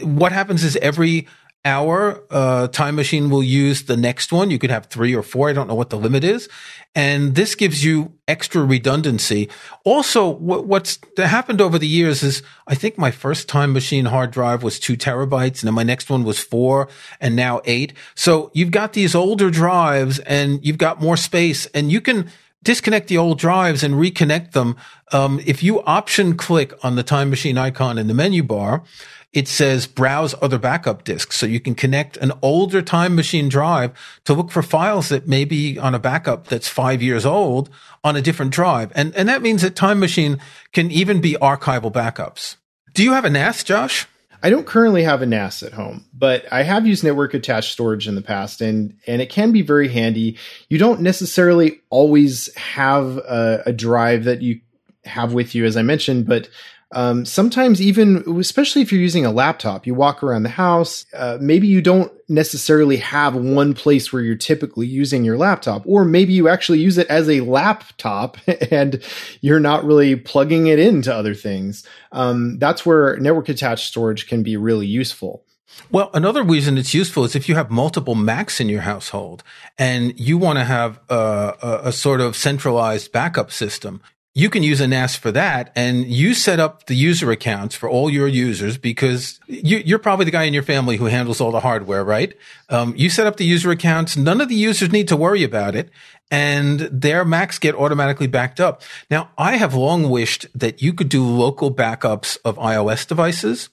What 0.02 0.30
happens 0.30 0.62
is 0.62 0.76
every 0.76 1.26
hour, 1.64 2.24
uh, 2.30 2.68
Time 2.68 2.96
Machine 2.96 3.28
will 3.28 3.42
use 3.42 3.82
the 3.82 3.96
next 3.96 4.32
one. 4.32 4.50
You 4.50 4.58
could 4.58 4.70
have 4.70 4.86
three 4.86 5.14
or 5.14 5.22
four. 5.22 5.48
I 5.48 5.52
don't 5.52 5.68
know 5.68 5.74
what 5.74 5.90
the 5.90 5.98
limit 5.98 6.24
is. 6.24 6.48
And 6.94 7.34
this 7.34 7.54
gives 7.54 7.84
you 7.84 8.12
extra 8.26 8.64
redundancy. 8.64 9.48
Also, 9.84 10.28
what, 10.28 10.66
what's 10.66 10.98
happened 11.16 11.60
over 11.60 11.78
the 11.78 11.86
years 11.86 12.22
is 12.22 12.42
I 12.66 12.74
think 12.74 12.98
my 12.98 13.10
first 13.10 13.48
time 13.48 13.72
machine 13.72 14.06
hard 14.06 14.30
drive 14.30 14.62
was 14.62 14.80
two 14.80 14.96
terabytes 14.96 15.60
and 15.60 15.68
then 15.68 15.74
my 15.74 15.82
next 15.82 16.10
one 16.10 16.24
was 16.24 16.38
four 16.38 16.88
and 17.20 17.36
now 17.36 17.60
eight. 17.64 17.92
So 18.14 18.50
you've 18.54 18.72
got 18.72 18.94
these 18.94 19.14
older 19.14 19.50
drives 19.50 20.18
and 20.20 20.64
you've 20.64 20.78
got 20.78 21.00
more 21.00 21.16
space 21.16 21.66
and 21.66 21.92
you 21.92 22.00
can 22.00 22.30
disconnect 22.62 23.08
the 23.08 23.18
old 23.18 23.38
drives 23.38 23.82
and 23.82 23.94
reconnect 23.94 24.52
them. 24.52 24.76
Um, 25.12 25.40
if 25.46 25.62
you 25.62 25.82
option 25.82 26.36
click 26.36 26.72
on 26.84 26.96
the 26.96 27.02
time 27.02 27.30
machine 27.30 27.56
icon 27.56 27.98
in 27.98 28.06
the 28.06 28.14
menu 28.14 28.42
bar, 28.42 28.82
it 29.32 29.46
says 29.46 29.86
browse 29.86 30.34
other 30.42 30.58
backup 30.58 31.04
disks. 31.04 31.36
So 31.36 31.46
you 31.46 31.60
can 31.60 31.74
connect 31.74 32.16
an 32.16 32.32
older 32.42 32.82
time 32.82 33.14
machine 33.14 33.48
drive 33.48 33.92
to 34.24 34.34
look 34.34 34.50
for 34.50 34.62
files 34.62 35.08
that 35.08 35.28
may 35.28 35.44
be 35.44 35.78
on 35.78 35.94
a 35.94 36.00
backup 36.00 36.48
that's 36.48 36.68
five 36.68 37.02
years 37.02 37.24
old 37.24 37.70
on 38.02 38.16
a 38.16 38.22
different 38.22 38.52
drive. 38.52 38.90
And, 38.94 39.14
and 39.14 39.28
that 39.28 39.42
means 39.42 39.62
that 39.62 39.76
time 39.76 40.00
machine 40.00 40.38
can 40.72 40.90
even 40.90 41.20
be 41.20 41.34
archival 41.34 41.92
backups. 41.92 42.56
Do 42.94 43.04
you 43.04 43.12
have 43.12 43.24
a 43.24 43.30
NAS, 43.30 43.62
Josh? 43.62 44.08
I 44.42 44.50
don't 44.50 44.66
currently 44.66 45.02
have 45.02 45.22
a 45.22 45.26
NAS 45.26 45.62
at 45.62 45.74
home, 45.74 46.06
but 46.14 46.50
I 46.50 46.62
have 46.62 46.86
used 46.86 47.04
network 47.04 47.34
attached 47.34 47.72
storage 47.72 48.08
in 48.08 48.14
the 48.14 48.22
past 48.22 48.60
and, 48.60 48.96
and 49.06 49.20
it 49.20 49.28
can 49.28 49.52
be 49.52 49.62
very 49.62 49.88
handy. 49.88 50.38
You 50.68 50.78
don't 50.78 51.02
necessarily 51.02 51.80
always 51.90 52.52
have 52.56 53.18
a, 53.18 53.62
a 53.66 53.72
drive 53.72 54.24
that 54.24 54.40
you 54.40 54.60
have 55.04 55.34
with 55.34 55.54
you, 55.54 55.66
as 55.66 55.76
I 55.76 55.82
mentioned, 55.82 56.26
but 56.26 56.48
um, 56.92 57.24
sometimes 57.24 57.80
even, 57.80 58.24
especially 58.40 58.82
if 58.82 58.90
you're 58.90 59.00
using 59.00 59.24
a 59.24 59.30
laptop, 59.30 59.86
you 59.86 59.94
walk 59.94 60.22
around 60.22 60.42
the 60.42 60.48
house, 60.48 61.06
uh, 61.14 61.38
maybe 61.40 61.68
you 61.68 61.80
don't 61.80 62.12
necessarily 62.28 62.96
have 62.96 63.36
one 63.36 63.74
place 63.74 64.12
where 64.12 64.22
you're 64.22 64.34
typically 64.34 64.86
using 64.86 65.24
your 65.24 65.38
laptop, 65.38 65.82
or 65.86 66.04
maybe 66.04 66.32
you 66.32 66.48
actually 66.48 66.80
use 66.80 66.98
it 66.98 67.06
as 67.06 67.28
a 67.28 67.42
laptop 67.42 68.38
and 68.70 69.02
you're 69.40 69.60
not 69.60 69.84
really 69.84 70.16
plugging 70.16 70.66
it 70.66 70.80
into 70.80 71.14
other 71.14 71.34
things. 71.34 71.86
Um, 72.10 72.58
that's 72.58 72.84
where 72.84 73.16
network 73.18 73.48
attached 73.48 73.86
storage 73.86 74.26
can 74.26 74.42
be 74.42 74.56
really 74.56 74.86
useful. 74.86 75.44
Well, 75.92 76.10
another 76.12 76.42
reason 76.42 76.76
it's 76.76 76.94
useful 76.94 77.24
is 77.24 77.36
if 77.36 77.48
you 77.48 77.54
have 77.54 77.70
multiple 77.70 78.16
Macs 78.16 78.60
in 78.60 78.68
your 78.68 78.80
household 78.80 79.44
and 79.78 80.18
you 80.18 80.36
want 80.36 80.58
to 80.58 80.64
have 80.64 80.98
a, 81.08 81.54
a, 81.62 81.80
a, 81.84 81.92
sort 81.92 82.20
of 82.20 82.34
centralized 82.36 83.12
backup 83.12 83.52
system 83.52 84.02
you 84.32 84.48
can 84.48 84.62
use 84.62 84.80
a 84.80 84.86
NAS 84.86 85.16
for 85.16 85.32
that 85.32 85.72
and 85.74 86.06
you 86.06 86.34
set 86.34 86.60
up 86.60 86.86
the 86.86 86.94
user 86.94 87.32
accounts 87.32 87.74
for 87.74 87.88
all 87.88 88.08
your 88.08 88.28
users 88.28 88.78
because 88.78 89.40
you, 89.46 89.96
are 89.96 89.98
probably 89.98 90.24
the 90.24 90.30
guy 90.30 90.44
in 90.44 90.54
your 90.54 90.62
family 90.62 90.96
who 90.96 91.06
handles 91.06 91.40
all 91.40 91.50
the 91.50 91.60
hardware, 91.60 92.04
right? 92.04 92.34
Um, 92.68 92.94
you 92.96 93.10
set 93.10 93.26
up 93.26 93.38
the 93.38 93.44
user 93.44 93.72
accounts. 93.72 94.16
None 94.16 94.40
of 94.40 94.48
the 94.48 94.54
users 94.54 94.92
need 94.92 95.08
to 95.08 95.16
worry 95.16 95.42
about 95.42 95.74
it 95.74 95.90
and 96.30 96.80
their 96.80 97.24
Macs 97.24 97.58
get 97.58 97.74
automatically 97.74 98.28
backed 98.28 98.60
up. 98.60 98.82
Now, 99.10 99.30
I 99.36 99.56
have 99.56 99.74
long 99.74 100.08
wished 100.08 100.46
that 100.54 100.80
you 100.80 100.92
could 100.92 101.08
do 101.08 101.24
local 101.24 101.74
backups 101.74 102.38
of 102.44 102.56
iOS 102.56 103.06
devices 103.06 103.68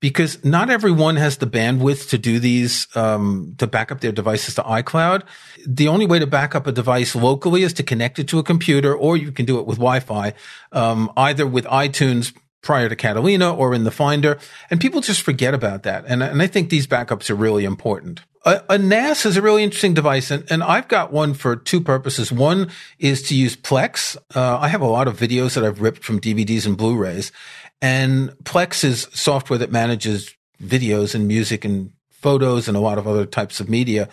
because 0.00 0.44
not 0.44 0.70
everyone 0.70 1.16
has 1.16 1.38
the 1.38 1.46
bandwidth 1.46 2.08
to 2.10 2.18
do 2.18 2.38
these, 2.38 2.86
um, 2.96 3.54
to 3.58 3.66
back 3.66 3.90
up 3.90 4.00
their 4.00 4.12
devices 4.12 4.54
to 4.56 4.62
iCloud. 4.62 5.22
The 5.66 5.88
only 5.88 6.06
way 6.06 6.18
to 6.18 6.26
back 6.26 6.54
up 6.54 6.66
a 6.66 6.72
device 6.72 7.14
locally 7.14 7.62
is 7.62 7.72
to 7.74 7.82
connect 7.82 8.18
it 8.18 8.28
to 8.28 8.38
a 8.38 8.42
computer, 8.42 8.94
or 8.94 9.16
you 9.16 9.32
can 9.32 9.46
do 9.46 9.58
it 9.58 9.66
with 9.66 9.78
Wi-Fi, 9.78 10.34
um, 10.72 11.10
either 11.16 11.46
with 11.46 11.64
iTunes 11.66 12.34
prior 12.62 12.88
to 12.88 12.96
Catalina 12.96 13.54
or 13.54 13.72
in 13.74 13.84
the 13.84 13.90
Finder. 13.90 14.38
And 14.70 14.80
people 14.80 15.00
just 15.00 15.22
forget 15.22 15.54
about 15.54 15.84
that. 15.84 16.04
And, 16.08 16.22
and 16.22 16.42
I 16.42 16.48
think 16.48 16.68
these 16.68 16.86
backups 16.86 17.30
are 17.30 17.36
really 17.36 17.64
important. 17.64 18.22
A, 18.44 18.62
a, 18.70 18.78
NAS 18.78 19.26
is 19.26 19.36
a 19.36 19.42
really 19.42 19.64
interesting 19.64 19.94
device, 19.94 20.30
and, 20.30 20.44
and, 20.50 20.62
I've 20.62 20.86
got 20.86 21.12
one 21.12 21.34
for 21.34 21.56
two 21.56 21.80
purposes. 21.80 22.30
One 22.30 22.70
is 23.00 23.22
to 23.22 23.34
use 23.36 23.56
Plex. 23.56 24.16
Uh, 24.36 24.58
I 24.58 24.68
have 24.68 24.82
a 24.82 24.86
lot 24.86 25.08
of 25.08 25.18
videos 25.18 25.54
that 25.54 25.64
I've 25.64 25.80
ripped 25.80 26.04
from 26.04 26.20
DVDs 26.20 26.64
and 26.64 26.76
Blu-rays, 26.76 27.32
and 27.80 28.30
Plex 28.44 28.84
is 28.84 29.08
software 29.12 29.58
that 29.58 29.70
manages 29.70 30.34
videos 30.62 31.14
and 31.14 31.28
music 31.28 31.64
and 31.64 31.92
photos 32.10 32.68
and 32.68 32.76
a 32.76 32.80
lot 32.80 32.98
of 32.98 33.06
other 33.06 33.26
types 33.26 33.60
of 33.60 33.68
media. 33.68 34.08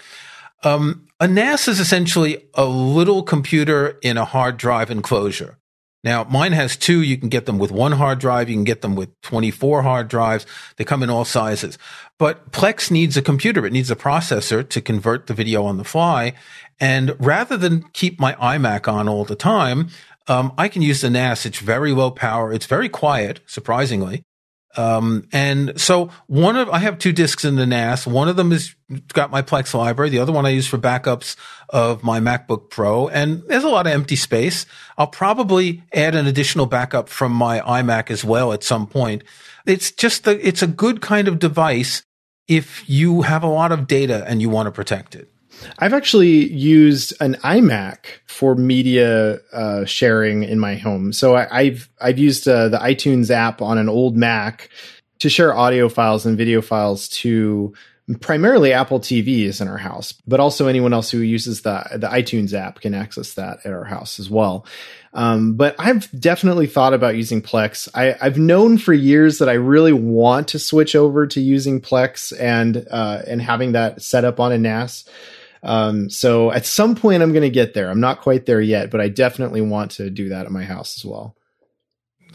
Um, 0.64 1.08
a 1.20 1.28
NAS 1.28 1.68
is 1.68 1.80
essentially 1.80 2.46
a 2.54 2.66
little 2.66 3.24
computer 3.24 3.98
in 4.02 4.18
a 4.18 4.26
hard 4.26 4.58
drive 4.58 4.92
enclosure. 4.92 5.58
Now, 6.04 6.26
mine 6.26 6.52
has 6.52 6.76
two. 6.76 7.02
You 7.02 7.18
can 7.18 7.30
get 7.30 7.46
them 7.46 7.58
with 7.58 7.72
one 7.72 7.94
hard 7.94 8.20
drive. 8.20 8.50
You 8.50 8.56
can 8.56 8.66
get 8.66 8.82
them 8.82 8.96
with 8.96 9.10
24 9.22 9.84
hard 9.84 10.10
drives. 10.10 10.46
They 10.76 10.84
come 10.84 11.02
in 11.02 11.10
all 11.10 11.24
sizes. 11.24 11.78
But 12.20 12.52
Plex 12.52 12.92
needs 12.92 13.16
a 13.16 13.22
computer. 13.22 13.66
It 13.66 13.72
needs 13.72 13.90
a 13.90 13.96
processor 13.96 14.68
to 14.68 14.82
convert 14.82 15.28
the 15.28 15.34
video 15.34 15.64
on 15.64 15.78
the 15.78 15.86
fly. 15.86 16.34
And 16.78 17.16
rather 17.20 17.56
than 17.56 17.84
keep 17.94 18.20
my 18.20 18.34
iMac 18.34 18.92
on 18.92 19.08
all 19.08 19.24
the 19.24 19.36
time, 19.36 19.88
um, 20.28 20.54
I 20.58 20.68
can 20.68 20.82
use 20.82 21.02
the 21.02 21.10
NAS. 21.10 21.46
It's 21.46 21.60
very 21.60 21.92
low 21.92 22.12
power. 22.12 22.54
It's 22.54 22.66
very 22.66 22.90
quiet, 22.90 23.42
surprisingly. 23.46 24.24
Um, 24.76 25.28
and 25.32 25.80
so 25.80 26.10
one 26.28 26.56
of, 26.56 26.70
I 26.70 26.80
have 26.80 26.98
two 26.98 27.12
disks 27.12 27.46
in 27.46 27.58
the 27.58 27.66
NAS. 27.66 28.08
One 28.08 28.28
of 28.28 28.36
them 28.36 28.52
is 28.52 28.76
got 29.14 29.30
my 29.30 29.42
Plex 29.42 29.74
library. 29.74 30.10
The 30.10 30.20
other 30.20 30.32
one 30.32 30.46
I 30.46 30.50
use 30.50 30.68
for 30.68 30.78
backups 30.78 31.36
of 31.70 32.04
my 32.04 32.20
MacBook 32.20 32.70
Pro. 32.70 33.08
And 33.08 33.44
there's 33.48 33.64
a 33.64 33.70
lot 33.70 33.86
of 33.86 33.94
empty 33.94 34.16
space. 34.16 34.66
I'll 34.98 35.08
probably 35.08 35.84
add 35.94 36.16
an 36.16 36.26
additional 36.26 36.66
backup 36.66 37.08
from 37.08 37.32
my 37.32 37.60
iMac 37.60 38.10
as 38.10 38.24
well 38.24 38.52
at 38.52 38.64
some 38.64 38.88
point. 38.88 39.24
It's 39.66 39.92
just 39.92 40.24
the, 40.24 40.46
it's 40.46 40.62
a 40.62 40.68
good 40.68 41.02
kind 41.02 41.28
of 41.28 41.40
device 41.40 42.04
if 42.48 42.88
you 42.90 43.22
have 43.22 43.44
a 43.44 43.48
lot 43.48 43.72
of 43.72 43.88
data 43.88 44.26
and 44.28 44.42
you 44.42 44.50
want 44.50 44.68
to 44.68 44.72
protect 44.72 45.16
it. 45.16 45.33
I've 45.80 45.94
actually 45.94 46.52
used 46.52 47.14
an 47.20 47.36
iMac 47.36 48.06
for 48.28 48.56
media 48.56 49.40
uh, 49.52 49.86
sharing 49.86 50.44
in 50.44 50.60
my 50.60 50.76
home. 50.76 51.14
So 51.14 51.36
I, 51.36 51.66
have 51.66 51.90
I've 52.02 52.20
used 52.20 52.48
uh, 52.48 52.70
the 52.70 52.78
iTunes 52.78 53.30
app 53.30 53.62
on 53.62 53.78
an 53.78 53.90
old 53.90 54.18
Mac 54.18 54.70
to 55.20 55.30
share 55.30 55.56
audio 55.56 55.90
files 55.90 56.26
and 56.26 56.38
video 56.38 56.62
files 56.62 57.08
to 57.10 57.74
primarily 58.20 58.74
Apple 58.74 59.00
TVs 59.00 59.62
in 59.62 59.68
our 59.68 59.78
house, 59.78 60.14
but 60.28 60.40
also 60.40 60.68
anyone 60.68 60.92
else 60.92 61.10
who 61.10 61.20
uses 61.20 61.62
the 61.62 61.86
the 61.94 62.08
iTunes 62.08 62.54
app 62.54 62.82
can 62.82 62.94
access 62.94 63.36
that 63.36 63.60
at 63.66 63.72
our 63.72 63.86
house 63.86 64.20
as 64.20 64.30
well. 64.30 64.66
Um, 65.14 65.56
but 65.56 65.76
I've 65.80 66.10
definitely 66.20 66.68
thought 66.68 66.94
about 66.94 67.16
using 67.16 67.42
Plex. 67.42 67.88
I, 67.94 68.16
have 68.24 68.38
known 68.38 68.78
for 68.78 68.94
years 68.94 69.38
that 69.38 69.48
I 69.48 69.54
really 69.54 69.94
want 69.94 70.50
to 70.50 70.60
switch 70.60 70.96
over 70.96 71.28
to 71.28 71.40
using 71.40 71.80
Plex 71.80 72.34
and 72.38 72.86
uh, 72.92 73.22
and 73.26 73.42
having 73.42 73.74
that 73.74 74.02
set 74.02 74.26
up 74.26 74.40
on 74.40 74.52
a 74.52 74.58
NAS. 74.58 75.06
Um, 75.64 76.10
so 76.10 76.52
at 76.52 76.66
some 76.66 76.96
point, 76.96 77.24
I'm 77.24 77.32
going 77.32 77.44
to 77.44 77.50
get 77.50 77.74
there. 77.74 77.90
I'm 77.90 78.02
not 78.02 78.22
quite 78.22 78.46
there 78.46 78.62
yet, 78.62 78.92
but 78.92 79.02
I 79.02 79.08
definitely 79.08 79.62
want 79.62 79.92
to 79.92 80.10
do 80.10 80.30
that 80.30 80.46
at 80.46 80.52
my 80.52 80.64
house 80.64 80.98
as 81.00 81.06
well. 81.06 81.36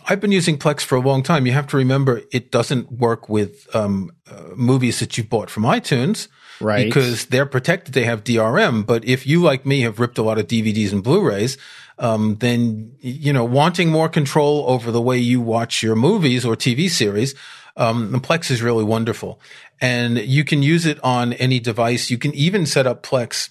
I've 0.09 0.21
been 0.21 0.33
using 0.33 0.59
Plex 0.59 0.81
for 0.81 0.97
a 0.97 1.01
long 1.01 1.23
time. 1.23 1.45
You 1.45 1.53
have 1.53 1.67
to 1.69 1.77
remember 1.77 2.23
it 2.33 2.51
doesn't 2.51 2.91
work 2.93 3.29
with 3.29 3.75
um, 3.77 4.11
uh, 4.31 4.55
movies 4.57 5.01
that 5.01 5.19
you 5.19 5.25
bought 5.25 5.51
from 5.51 5.65
iTunes. 5.65 6.29
Right. 6.61 6.87
Because 6.87 7.27
they're 7.27 7.47
protected. 7.47 7.95
They 7.95 8.05
have 8.05 8.25
DRM. 8.25 8.87
But 8.87 9.05
if 9.05 9.27
you, 9.27 9.43
like 9.43 9.67
me, 9.67 9.83
have 9.83 10.01
ripped 10.01 10.19
a 10.19 10.23
lot 10.23 10.39
of 10.39 10.47
DVDs 10.47 10.93
and 10.93 11.05
Blu-rays, 11.05 11.59
um, 11.99 12.37
then, 12.37 12.97
you 13.01 13.33
know, 13.33 13.45
wanting 13.45 13.91
more 13.91 14.09
control 14.09 14.65
over 14.67 14.91
the 14.91 15.01
way 15.01 15.19
you 15.19 15.41
watch 15.41 15.83
your 15.83 15.95
movies 15.95 16.45
or 16.45 16.57
TV 16.57 16.89
series, 16.89 17.35
um, 17.79 18.13
the 18.13 18.19
Plex 18.19 18.51
is 18.51 18.61
really 18.61 18.85
wonderful. 18.85 19.41
And 19.81 20.19
you 20.19 20.45
can 20.45 20.63
use 20.63 20.85
it 20.85 21.03
on 21.03 21.33
any 21.35 21.61
device. 21.61 22.11
You 22.11 22.19
can 22.19 22.35
even 22.35 22.67
set 22.67 22.87
up 22.87 23.03
Plex 23.03 23.51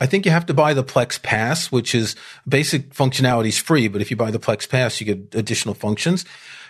I 0.00 0.06
think 0.06 0.26
you 0.26 0.32
have 0.32 0.46
to 0.46 0.54
buy 0.54 0.74
the 0.74 0.84
Plex 0.84 1.22
Pass, 1.22 1.70
which 1.70 1.94
is 1.94 2.16
basic 2.48 2.92
functionality 2.92 3.48
is 3.48 3.58
free, 3.58 3.88
but 3.88 4.00
if 4.00 4.10
you 4.10 4.16
buy 4.16 4.30
the 4.30 4.40
Plex 4.40 4.68
Pass, 4.68 5.00
you 5.00 5.06
get 5.06 5.34
additional 5.34 5.74
functions. 5.74 6.24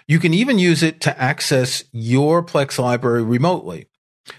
You 0.07 0.19
can 0.19 0.35
even 0.35 0.59
use 0.59 0.83
it 0.83 1.01
to 1.03 1.19
access 1.21 1.85
your 1.93 2.43
Plex 2.43 2.79
library 2.79 3.23
remotely. 3.23 3.87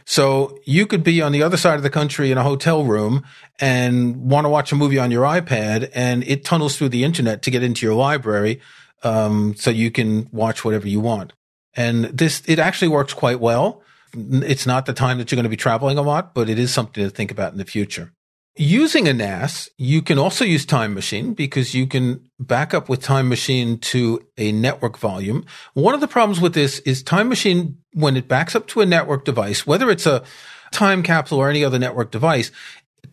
So 0.05 0.58
you 0.65 0.86
could 0.86 1.03
be 1.03 1.21
on 1.21 1.31
the 1.31 1.43
other 1.43 1.58
side 1.58 1.75
of 1.75 1.84
the 1.84 1.89
country 1.89 2.31
in 2.31 2.38
a 2.38 2.43
hotel 2.43 2.84
room 2.84 3.23
and 3.60 4.29
want 4.29 4.45
to 4.45 4.49
watch 4.49 4.71
a 4.71 4.75
movie 4.75 4.99
on 4.99 5.12
your 5.12 5.23
iPad, 5.23 5.89
and 5.93 6.23
it 6.23 6.45
tunnels 6.45 6.77
through 6.77 6.89
the 6.89 7.03
internet 7.03 7.41
to 7.43 7.51
get 7.51 7.63
into 7.63 7.86
your 7.86 7.95
library, 7.95 8.62
um, 9.03 9.55
so 9.58 9.69
you 9.71 9.89
can 9.91 10.29
watch 10.31 10.63
whatever 10.63 10.88
you 10.88 10.99
want. 10.99 11.34
And 11.75 12.05
this 12.05 12.41
it 12.47 12.59
actually 12.59 12.88
works 12.88 13.13
quite 13.13 13.39
well. 13.39 13.81
It's 14.13 14.65
not 14.65 14.85
the 14.85 14.93
time 14.93 15.17
that 15.17 15.31
you're 15.31 15.38
going 15.38 15.43
to 15.43 15.49
be 15.49 15.57
traveling 15.57 15.97
a 15.97 16.01
lot, 16.01 16.33
but 16.33 16.49
it 16.49 16.57
is 16.57 16.73
something 16.73 17.03
to 17.03 17.09
think 17.09 17.31
about 17.31 17.51
in 17.51 17.57
the 17.57 17.65
future. 17.65 18.13
Using 18.57 19.05
a 19.09 19.13
NAS, 19.13 19.69
you 19.77 20.01
can 20.01 20.17
also 20.17 20.45
use 20.45 20.65
Time 20.65 20.93
Machine 20.93 21.33
because 21.33 21.75
you 21.75 21.85
can 21.85 22.29
back 22.39 22.73
up 22.73 22.88
with 22.88 23.01
Time 23.01 23.27
Machine 23.27 23.77
to 23.79 24.25
a 24.38 24.53
network 24.53 24.97
volume. 24.97 25.45
One 25.73 25.93
of 25.93 25.99
the 25.99 26.07
problems 26.07 26.39
with 26.39 26.53
this 26.53 26.79
is 26.79 27.03
Time 27.03 27.27
Machine, 27.27 27.79
when 27.91 28.15
it 28.15 28.29
backs 28.29 28.55
up 28.55 28.67
to 28.67 28.79
a 28.79 28.85
network 28.85 29.25
device, 29.25 29.67
whether 29.67 29.91
it's 29.91 30.05
a 30.05 30.23
time 30.71 31.03
capsule 31.03 31.39
or 31.39 31.49
any 31.49 31.65
other 31.65 31.77
network 31.77 32.11
device, 32.11 32.49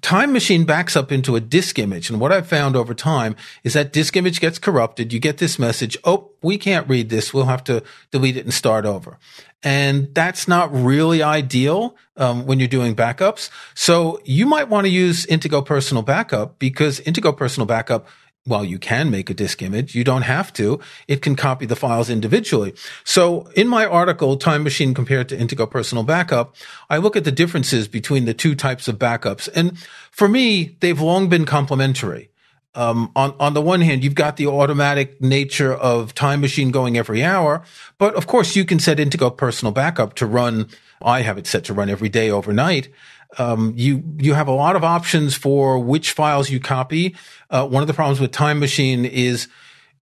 Time 0.00 0.32
Machine 0.32 0.64
backs 0.64 0.96
up 0.96 1.12
into 1.12 1.36
a 1.36 1.40
disk 1.40 1.78
image. 1.78 2.10
And 2.10 2.20
what 2.20 2.32
I've 2.32 2.46
found 2.46 2.76
over 2.76 2.94
time 2.94 3.36
is 3.64 3.74
that 3.74 3.92
disk 3.92 4.16
image 4.16 4.40
gets 4.40 4.58
corrupted. 4.58 5.12
You 5.12 5.20
get 5.20 5.38
this 5.38 5.58
message. 5.58 5.96
Oh, 6.04 6.30
we 6.42 6.58
can't 6.58 6.88
read 6.88 7.08
this. 7.10 7.34
We'll 7.34 7.46
have 7.46 7.64
to 7.64 7.82
delete 8.10 8.36
it 8.36 8.44
and 8.44 8.54
start 8.54 8.84
over. 8.84 9.18
And 9.62 10.12
that's 10.14 10.48
not 10.48 10.72
really 10.74 11.22
ideal 11.22 11.96
um, 12.16 12.46
when 12.46 12.58
you're 12.58 12.68
doing 12.68 12.96
backups. 12.96 13.48
So 13.74 14.20
you 14.24 14.46
might 14.46 14.68
want 14.68 14.86
to 14.86 14.90
use 14.90 15.24
Intego 15.26 15.64
Personal 15.64 16.02
Backup 16.02 16.58
because 16.58 17.00
Intego 17.00 17.36
Personal 17.36 17.66
Backup 17.66 18.08
while 18.44 18.64
you 18.64 18.78
can 18.78 19.10
make 19.10 19.30
a 19.30 19.34
disk 19.34 19.62
image, 19.62 19.94
you 19.94 20.02
don't 20.02 20.22
have 20.22 20.52
to. 20.54 20.80
It 21.06 21.22
can 21.22 21.36
copy 21.36 21.64
the 21.64 21.76
files 21.76 22.10
individually. 22.10 22.74
So 23.04 23.48
in 23.54 23.68
my 23.68 23.86
article, 23.86 24.36
Time 24.36 24.64
Machine 24.64 24.94
compared 24.94 25.28
to 25.28 25.36
Intego 25.36 25.70
Personal 25.70 26.02
Backup, 26.02 26.56
I 26.90 26.96
look 26.96 27.16
at 27.16 27.24
the 27.24 27.30
differences 27.30 27.86
between 27.86 28.24
the 28.24 28.34
two 28.34 28.54
types 28.54 28.88
of 28.88 28.98
backups. 28.98 29.48
And 29.54 29.78
for 30.10 30.28
me, 30.28 30.76
they've 30.80 31.00
long 31.00 31.28
been 31.28 31.44
complementary. 31.44 32.31
Um, 32.74 33.12
on, 33.14 33.34
on 33.38 33.54
the 33.54 33.60
one 33.60 33.82
hand, 33.82 34.02
you've 34.02 34.14
got 34.14 34.36
the 34.36 34.46
automatic 34.46 35.20
nature 35.20 35.74
of 35.74 36.14
Time 36.14 36.40
Machine 36.40 36.70
going 36.70 36.96
every 36.96 37.22
hour, 37.22 37.62
but 37.98 38.14
of 38.14 38.26
course 38.26 38.56
you 38.56 38.64
can 38.64 38.78
set 38.78 38.98
Intego 38.98 39.36
Personal 39.36 39.72
Backup 39.72 40.14
to 40.14 40.26
run. 40.26 40.68
I 41.02 41.20
have 41.22 41.36
it 41.36 41.46
set 41.46 41.64
to 41.64 41.74
run 41.74 41.90
every 41.90 42.08
day 42.08 42.30
overnight. 42.30 42.88
Um, 43.38 43.72
you 43.76 44.02
you 44.18 44.34
have 44.34 44.48
a 44.48 44.52
lot 44.52 44.76
of 44.76 44.84
options 44.84 45.34
for 45.34 45.78
which 45.78 46.12
files 46.12 46.50
you 46.50 46.60
copy. 46.60 47.16
Uh, 47.50 47.66
one 47.66 47.82
of 47.82 47.86
the 47.86 47.94
problems 47.94 48.20
with 48.20 48.30
Time 48.30 48.58
Machine 48.58 49.04
is 49.04 49.48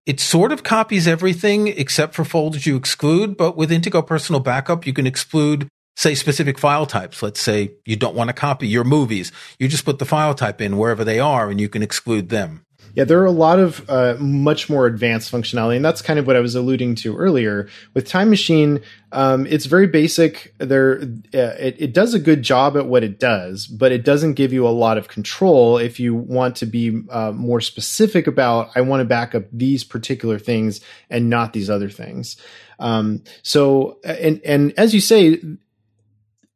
it 0.07 0.19
sort 0.19 0.51
of 0.51 0.63
copies 0.63 1.07
everything 1.07 1.69
except 1.69 2.15
for 2.15 2.25
folders 2.25 2.67
you 2.67 2.77
exclude. 2.77 3.37
But 3.37 3.57
with 3.57 3.71
Intego 3.71 4.05
Personal 4.05 4.41
Backup, 4.41 4.87
you 4.87 4.93
can 4.93 5.07
exclude 5.07 5.69
say 5.97 6.15
specific 6.15 6.59
file 6.59 6.87
types. 6.87 7.23
Let's 7.23 7.41
say 7.41 7.73
you 7.85 7.97
don't 7.97 8.15
want 8.15 8.29
to 8.29 8.35
copy 8.35 8.69
your 8.69 8.85
movies. 8.85 9.33
You 9.59 9.69
just 9.69 9.85
put 9.85 9.99
the 9.99 10.07
file 10.07 10.35
type 10.35 10.61
in 10.61 10.77
wherever 10.77 11.05
they 11.05 11.21
are 11.21 11.51
and 11.51 11.61
you 11.61 11.69
can 11.69 11.83
exclude 11.83 12.29
them. 12.29 12.65
Yeah, 12.95 13.05
there 13.05 13.21
are 13.21 13.27
a 13.27 13.31
lot 13.31 13.59
of 13.59 13.89
uh, 13.89 14.17
much 14.19 14.69
more 14.69 14.87
advanced 14.87 15.31
functionality, 15.31 15.77
and 15.77 15.85
that's 15.85 16.03
kind 16.03 16.19
of 16.19 16.27
what 16.27 16.35
I 16.35 16.41
was 16.41 16.55
alluding 16.55 16.97
to 16.97 17.17
earlier. 17.17 17.69
With 17.95 18.09
Time 18.09 18.31
Machine, 18.31 18.81
um, 19.13 19.47
it's 19.47 19.67
very 19.67 19.87
basic. 19.87 20.55
There, 20.59 21.01
uh, 21.01 21.55
it, 21.59 21.77
it, 21.79 21.95
does 21.95 22.15
a 22.15 22.19
good 22.19 22.43
job 22.43 22.77
at 22.77 22.87
what 22.87 23.05
it 23.05 23.21
does, 23.21 23.67
but 23.67 23.93
it 23.93 24.05
doesn't 24.05 24.35
give 24.35 24.53
you 24.53 24.67
a 24.67 24.71
lot 24.71 24.99
of 24.99 25.09
control 25.09 25.79
if 25.79 26.01
you 26.01 26.15
want 26.15 26.57
to 26.57 26.67
be 26.67 27.03
uh, 27.11 27.33
more 27.33 27.61
specific 27.61 28.27
about. 28.27 28.71
I 28.75 28.81
want 28.81 29.01
to 29.01 29.05
back 29.05 29.35
up 29.35 29.45
these 29.53 29.85
particular 29.85 30.39
things 30.39 30.81
and 31.09 31.31
not 31.31 31.53
these 31.53 31.71
other 31.71 31.91
things. 31.91 32.37
Um, 32.81 33.23
so, 33.43 34.01
and 34.03 34.41
and 34.45 34.73
as 34.77 34.95
you 34.95 35.01
say, 35.01 35.41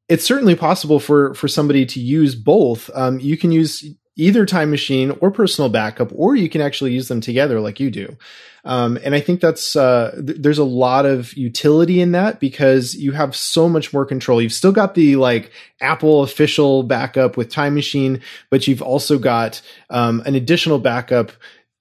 it's 0.09 0.25
certainly 0.25 0.55
possible 0.55 1.01
for 1.01 1.35
for 1.35 1.49
somebody 1.49 1.87
to 1.87 2.01
use 2.01 2.35
both. 2.35 2.91
Um, 2.95 3.19
you 3.21 3.37
can 3.37 3.53
use 3.53 3.85
either 4.17 4.47
time 4.47 4.71
machine 4.71 5.11
or 5.21 5.31
personal 5.31 5.69
backup, 5.69 6.11
or 6.15 6.37
you 6.37 6.49
can 6.49 6.61
actually 6.61 6.93
use 6.93 7.09
them 7.09 7.21
together 7.21 7.61
like 7.61 7.81
you 7.81 7.91
do. 7.91 8.17
Um, 8.67 8.99
and 9.05 9.15
I 9.15 9.21
think 9.21 9.41
that's 9.41 9.77
uh, 9.77 10.13
th- 10.25 10.39
there's 10.41 10.59
a 10.59 10.65
lot 10.65 11.05
of 11.05 11.35
utility 11.35 12.01
in 12.01 12.13
that 12.13 12.41
because 12.41 12.95
you 12.95 13.13
have 13.13 13.37
so 13.37 13.69
much 13.69 13.93
more 13.93 14.07
control. 14.07 14.41
You've 14.41 14.53
still 14.53 14.73
got 14.73 14.95
the 14.95 15.17
like 15.17 15.53
Apple 15.81 16.23
official 16.23 16.83
backup 16.83 17.37
with 17.37 17.51
Time 17.51 17.75
Machine, 17.75 18.21
but 18.51 18.67
you've 18.67 18.83
also 18.83 19.19
got 19.19 19.61
um, 19.91 20.23
an 20.25 20.35
additional 20.35 20.79
backup 20.79 21.33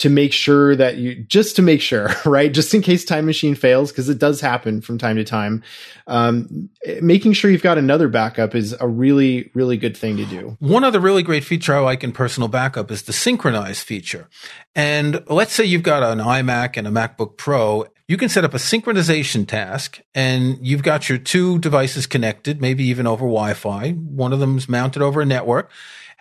to 0.04 0.10
make 0.10 0.34
sure 0.34 0.76
that 0.76 0.98
you 0.98 1.16
just 1.16 1.56
to 1.56 1.62
make 1.62 1.80
sure 1.80 2.10
right? 2.26 2.54
Just 2.54 2.74
in 2.74 2.82
case 2.82 3.06
time 3.06 3.26
machine 3.26 3.56
fails 3.56 3.89
because 3.89 4.10
it 4.10 4.20
does 4.20 4.42
happen 4.42 4.82
from 4.82 4.98
time 4.98 5.16
to 5.16 5.24
time. 5.24 5.63
Um, 6.08 6.70
making 7.02 7.32
sure 7.32 7.50
you've 7.50 7.63
got 7.63 7.78
another 7.78 8.10
backup 8.10 8.54
is 8.54 8.76
a 8.82 8.88
really 8.88 9.50
really 9.54 9.78
good 9.78 9.96
thing 9.96 10.18
to 10.18 10.26
do. 10.26 10.58
One 10.60 10.84
other 10.84 11.00
really 11.00 11.24
great 11.24 11.46
feature 11.46 11.74
i 11.74 11.80
like 11.80 12.04
in 12.04 12.12
personal 12.12 12.50
backup 12.50 12.92
is 12.92 13.04
the 13.04 13.13
synchronize 13.13 13.82
feature. 13.82 14.28
And 14.76 15.24
let's 15.30 15.54
say 15.54 15.63
you've 15.63 15.84
got 15.84 16.04
an 16.04 16.20
imac 16.20 16.76
and 16.76 16.86
a 16.86 16.92
macbook 16.92 17.38
pro. 17.38 17.86
You 18.10 18.18
can 18.18 18.28
set 18.28 18.44
up 18.44 18.54
a 18.54 18.58
synchronization 18.58 19.48
task 19.48 20.02
and 20.13 20.58
you've 20.62 20.84
got 20.84 21.08
your 21.08 21.18
two 21.18 21.60
devices 21.60 22.08
connected 22.08 22.60
maybe 22.60 22.84
even 22.84 23.08
over 23.08 23.22
wi-fi. 23.22 23.92
One 23.92 24.34
of 24.34 24.42
them's 24.42 24.68
mounted 24.68 25.02
over 25.02 25.22
a 25.22 25.26
network 25.26 25.72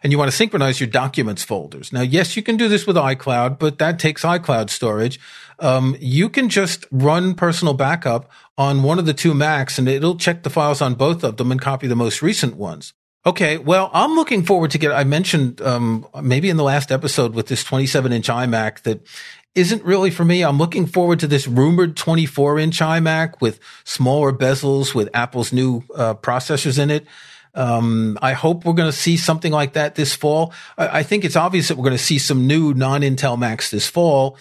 and 0.02 0.12
you 0.12 0.18
want 0.18 0.30
to 0.30 0.36
synchronize 0.36 0.80
your 0.80 0.88
documents 0.88 1.42
folders. 1.42 1.92
Now, 1.92 2.02
yes, 2.02 2.36
you 2.36 2.42
can 2.42 2.56
do 2.56 2.68
this 2.68 2.86
with 2.86 2.96
iCloud, 2.96 3.58
but 3.58 3.78
that 3.78 3.98
takes 3.98 4.22
iCloud 4.22 4.70
storage. 4.70 5.20
Um, 5.58 5.96
you 6.00 6.28
can 6.28 6.48
just 6.48 6.86
run 6.90 7.34
personal 7.34 7.74
backup 7.74 8.30
on 8.58 8.82
one 8.82 8.98
of 8.98 9.06
the 9.06 9.14
two 9.14 9.34
Macs 9.34 9.78
and 9.78 9.88
it'll 9.88 10.16
check 10.16 10.42
the 10.42 10.50
files 10.50 10.82
on 10.82 10.94
both 10.94 11.22
of 11.22 11.36
them 11.36 11.52
and 11.52 11.60
copy 11.60 11.86
the 11.86 11.96
most 11.96 12.22
recent 12.22 12.56
ones. 12.56 12.94
Okay, 13.24 13.56
well, 13.56 13.88
I'm 13.94 14.16
looking 14.16 14.42
forward 14.42 14.72
to 14.72 14.78
get. 14.78 14.90
I 14.90 15.04
mentioned 15.04 15.60
um, 15.60 16.08
maybe 16.20 16.50
in 16.50 16.56
the 16.56 16.64
last 16.64 16.90
episode 16.90 17.34
with 17.34 17.46
this 17.46 17.62
27 17.62 18.12
inch 18.12 18.26
iMac 18.26 18.82
that 18.82 19.06
isn't 19.54 19.84
really 19.84 20.10
for 20.10 20.24
me. 20.24 20.42
I'm 20.42 20.58
looking 20.58 20.86
forward 20.86 21.20
to 21.20 21.28
this 21.28 21.46
rumored 21.46 21.96
24 21.96 22.58
inch 22.58 22.80
iMac 22.80 23.40
with 23.40 23.60
smaller 23.84 24.32
bezels 24.32 24.92
with 24.92 25.08
Apple's 25.14 25.52
new 25.52 25.84
uh, 25.94 26.14
processors 26.14 26.80
in 26.80 26.90
it. 26.90 27.06
Um, 27.54 28.18
I 28.22 28.32
hope 28.32 28.64
we're 28.64 28.72
going 28.72 28.90
to 28.90 28.96
see 28.96 29.16
something 29.16 29.52
like 29.52 29.74
that 29.74 29.94
this 29.94 30.14
fall. 30.14 30.52
I, 30.78 31.00
I 31.00 31.02
think 31.02 31.24
it's 31.24 31.36
obvious 31.36 31.68
that 31.68 31.76
we're 31.76 31.84
going 31.84 31.96
to 31.96 32.02
see 32.02 32.18
some 32.18 32.46
new 32.46 32.72
non-Intel 32.72 33.38
Macs 33.38 33.70
this 33.70 33.86
fall. 33.86 34.38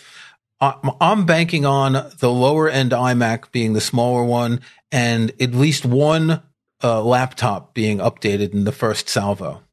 I'm 0.61 1.25
banking 1.25 1.65
on 1.65 2.11
the 2.19 2.31
lower 2.31 2.69
end 2.69 2.91
iMac 2.91 3.51
being 3.51 3.73
the 3.73 3.81
smaller 3.81 4.23
one 4.23 4.61
and 4.91 5.31
at 5.41 5.55
least 5.55 5.85
one 5.85 6.43
uh, 6.83 7.01
laptop 7.01 7.73
being 7.73 7.97
updated 7.97 8.53
in 8.53 8.63
the 8.63 8.71
first 8.71 9.09
salvo. 9.09 9.63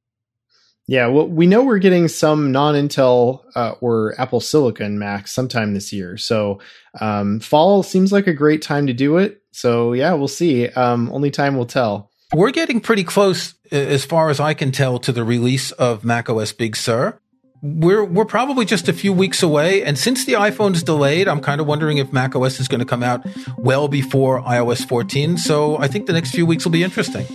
Yeah, 0.87 1.09
well, 1.09 1.29
we 1.29 1.47
know 1.47 1.63
we're 1.63 1.79
getting 1.79 2.09
some 2.09 2.51
non-Intel 2.51 3.45
uh, 3.55 3.73
or 3.83 4.19
Apple 4.19 4.41
Silicon 4.41 4.99
Macs 4.99 5.31
sometime 5.31 5.75
this 5.75 5.93
year. 5.93 6.17
So 6.17 6.61
um, 6.99 7.41
fall 7.41 7.83
seems 7.83 8.11
like 8.11 8.27
a 8.27 8.33
great 8.33 8.63
time 8.63 8.87
to 8.87 8.95
do 8.95 9.19
it. 9.19 9.43
So 9.53 9.93
yeah, 9.93 10.15
we'll 10.15 10.29
see. 10.29 10.69
Um, 10.69 11.11
only 11.13 11.31
time 11.31 11.59
will 11.59 11.67
tell. 11.67 12.08
We're 12.35 12.51
getting 12.51 12.81
pretty 12.81 13.05
close, 13.05 13.55
as 13.71 14.05
far 14.05 14.29
as 14.29 14.39
I 14.39 14.53
can 14.53 14.71
tell, 14.71 14.99
to 14.99 15.13
the 15.13 15.25
release 15.25 15.73
of 15.73 16.05
macOS 16.05 16.53
Big 16.53 16.77
Sur. 16.77 17.19
We're 17.63 18.05
we're 18.05 18.27
probably 18.27 18.67
just 18.67 18.87
a 18.87 18.93
few 18.93 19.15
weeks 19.15 19.43
away, 19.43 19.83
and 19.83 19.97
since 19.97 20.27
the 20.27 20.35
iPhone 20.35 20.75
is 20.75 20.83
delayed, 20.83 21.27
I'm 21.27 21.41
kind 21.41 21.59
of 21.59 21.67
wondering 21.67 21.97
if 21.97 22.13
macOS 22.13 22.61
is 22.61 22.69
going 22.69 22.81
to 22.81 22.85
come 22.85 23.03
out 23.03 23.27
well 23.57 23.89
before 23.89 24.43
iOS 24.43 24.87
14. 24.87 25.39
So 25.39 25.79
I 25.79 25.89
think 25.89 26.07
the 26.07 26.13
next 26.13 26.33
few 26.33 26.45
weeks 26.45 26.65
will 26.65 26.71
be 26.71 26.85
interesting. 26.85 27.27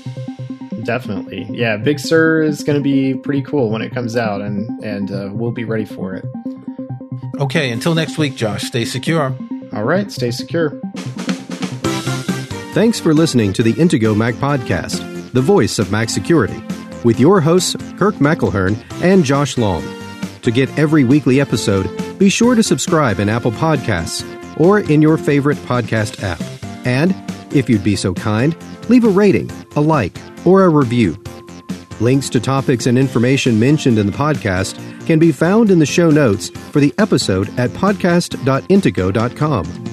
Definitely, 0.83 1.47
yeah. 1.49 1.75
Big 1.77 1.99
Sur 1.99 2.43
is 2.43 2.63
going 2.63 2.77
to 2.77 2.83
be 2.83 3.15
pretty 3.15 3.41
cool 3.41 3.71
when 3.71 3.81
it 3.81 3.91
comes 3.93 4.15
out, 4.15 4.41
and 4.41 4.69
and 4.83 5.11
uh, 5.11 5.29
we'll 5.33 5.51
be 5.51 5.65
ready 5.65 5.85
for 5.85 6.13
it. 6.13 6.23
Okay, 7.39 7.71
until 7.71 7.95
next 7.95 8.19
week, 8.19 8.35
Josh. 8.35 8.61
Stay 8.61 8.85
secure. 8.85 9.35
All 9.73 9.83
right, 9.83 10.11
stay 10.11 10.29
secure. 10.29 10.79
Thanks 12.73 12.99
for 12.99 13.13
listening 13.13 13.53
to 13.53 13.63
the 13.63 13.73
Intego 13.73 14.15
Mac 14.17 14.33
Podcast, 14.35 15.31
the 15.31 15.41
voice 15.41 15.79
of 15.79 15.91
Mac 15.91 16.09
security. 16.09 16.61
with 17.03 17.19
your 17.19 17.41
hosts, 17.41 17.75
Kirk 17.97 18.15
McElhearn 18.15 18.77
and 19.03 19.25
Josh 19.25 19.57
Long. 19.57 19.83
To 20.41 20.51
get 20.51 20.69
every 20.79 21.03
weekly 21.03 21.41
episode, 21.41 21.89
be 22.17 22.29
sure 22.29 22.55
to 22.55 22.63
subscribe 22.63 23.19
in 23.19 23.27
Apple 23.27 23.51
Podcasts 23.51 24.23
or 24.57 24.79
in 24.79 25.01
your 25.01 25.17
favorite 25.17 25.57
podcast 25.59 26.23
app. 26.23 26.39
And, 26.87 27.13
if 27.53 27.69
you'd 27.69 27.83
be 27.83 27.97
so 27.97 28.13
kind, 28.13 28.55
leave 28.87 29.03
a 29.03 29.09
rating, 29.09 29.51
a 29.75 29.81
like, 29.81 30.17
or 30.45 30.63
a 30.63 30.69
review. 30.69 31.21
Links 31.99 32.29
to 32.29 32.39
topics 32.39 32.85
and 32.87 32.97
information 32.97 33.59
mentioned 33.59 33.97
in 33.99 34.05
the 34.05 34.13
podcast 34.13 34.77
can 35.05 35.19
be 35.19 35.33
found 35.33 35.71
in 35.71 35.79
the 35.79 35.85
show 35.85 36.09
notes 36.09 36.49
for 36.71 36.79
the 36.79 36.93
episode 36.97 37.49
at 37.59 37.69
podcast.intego.com. 37.71 39.92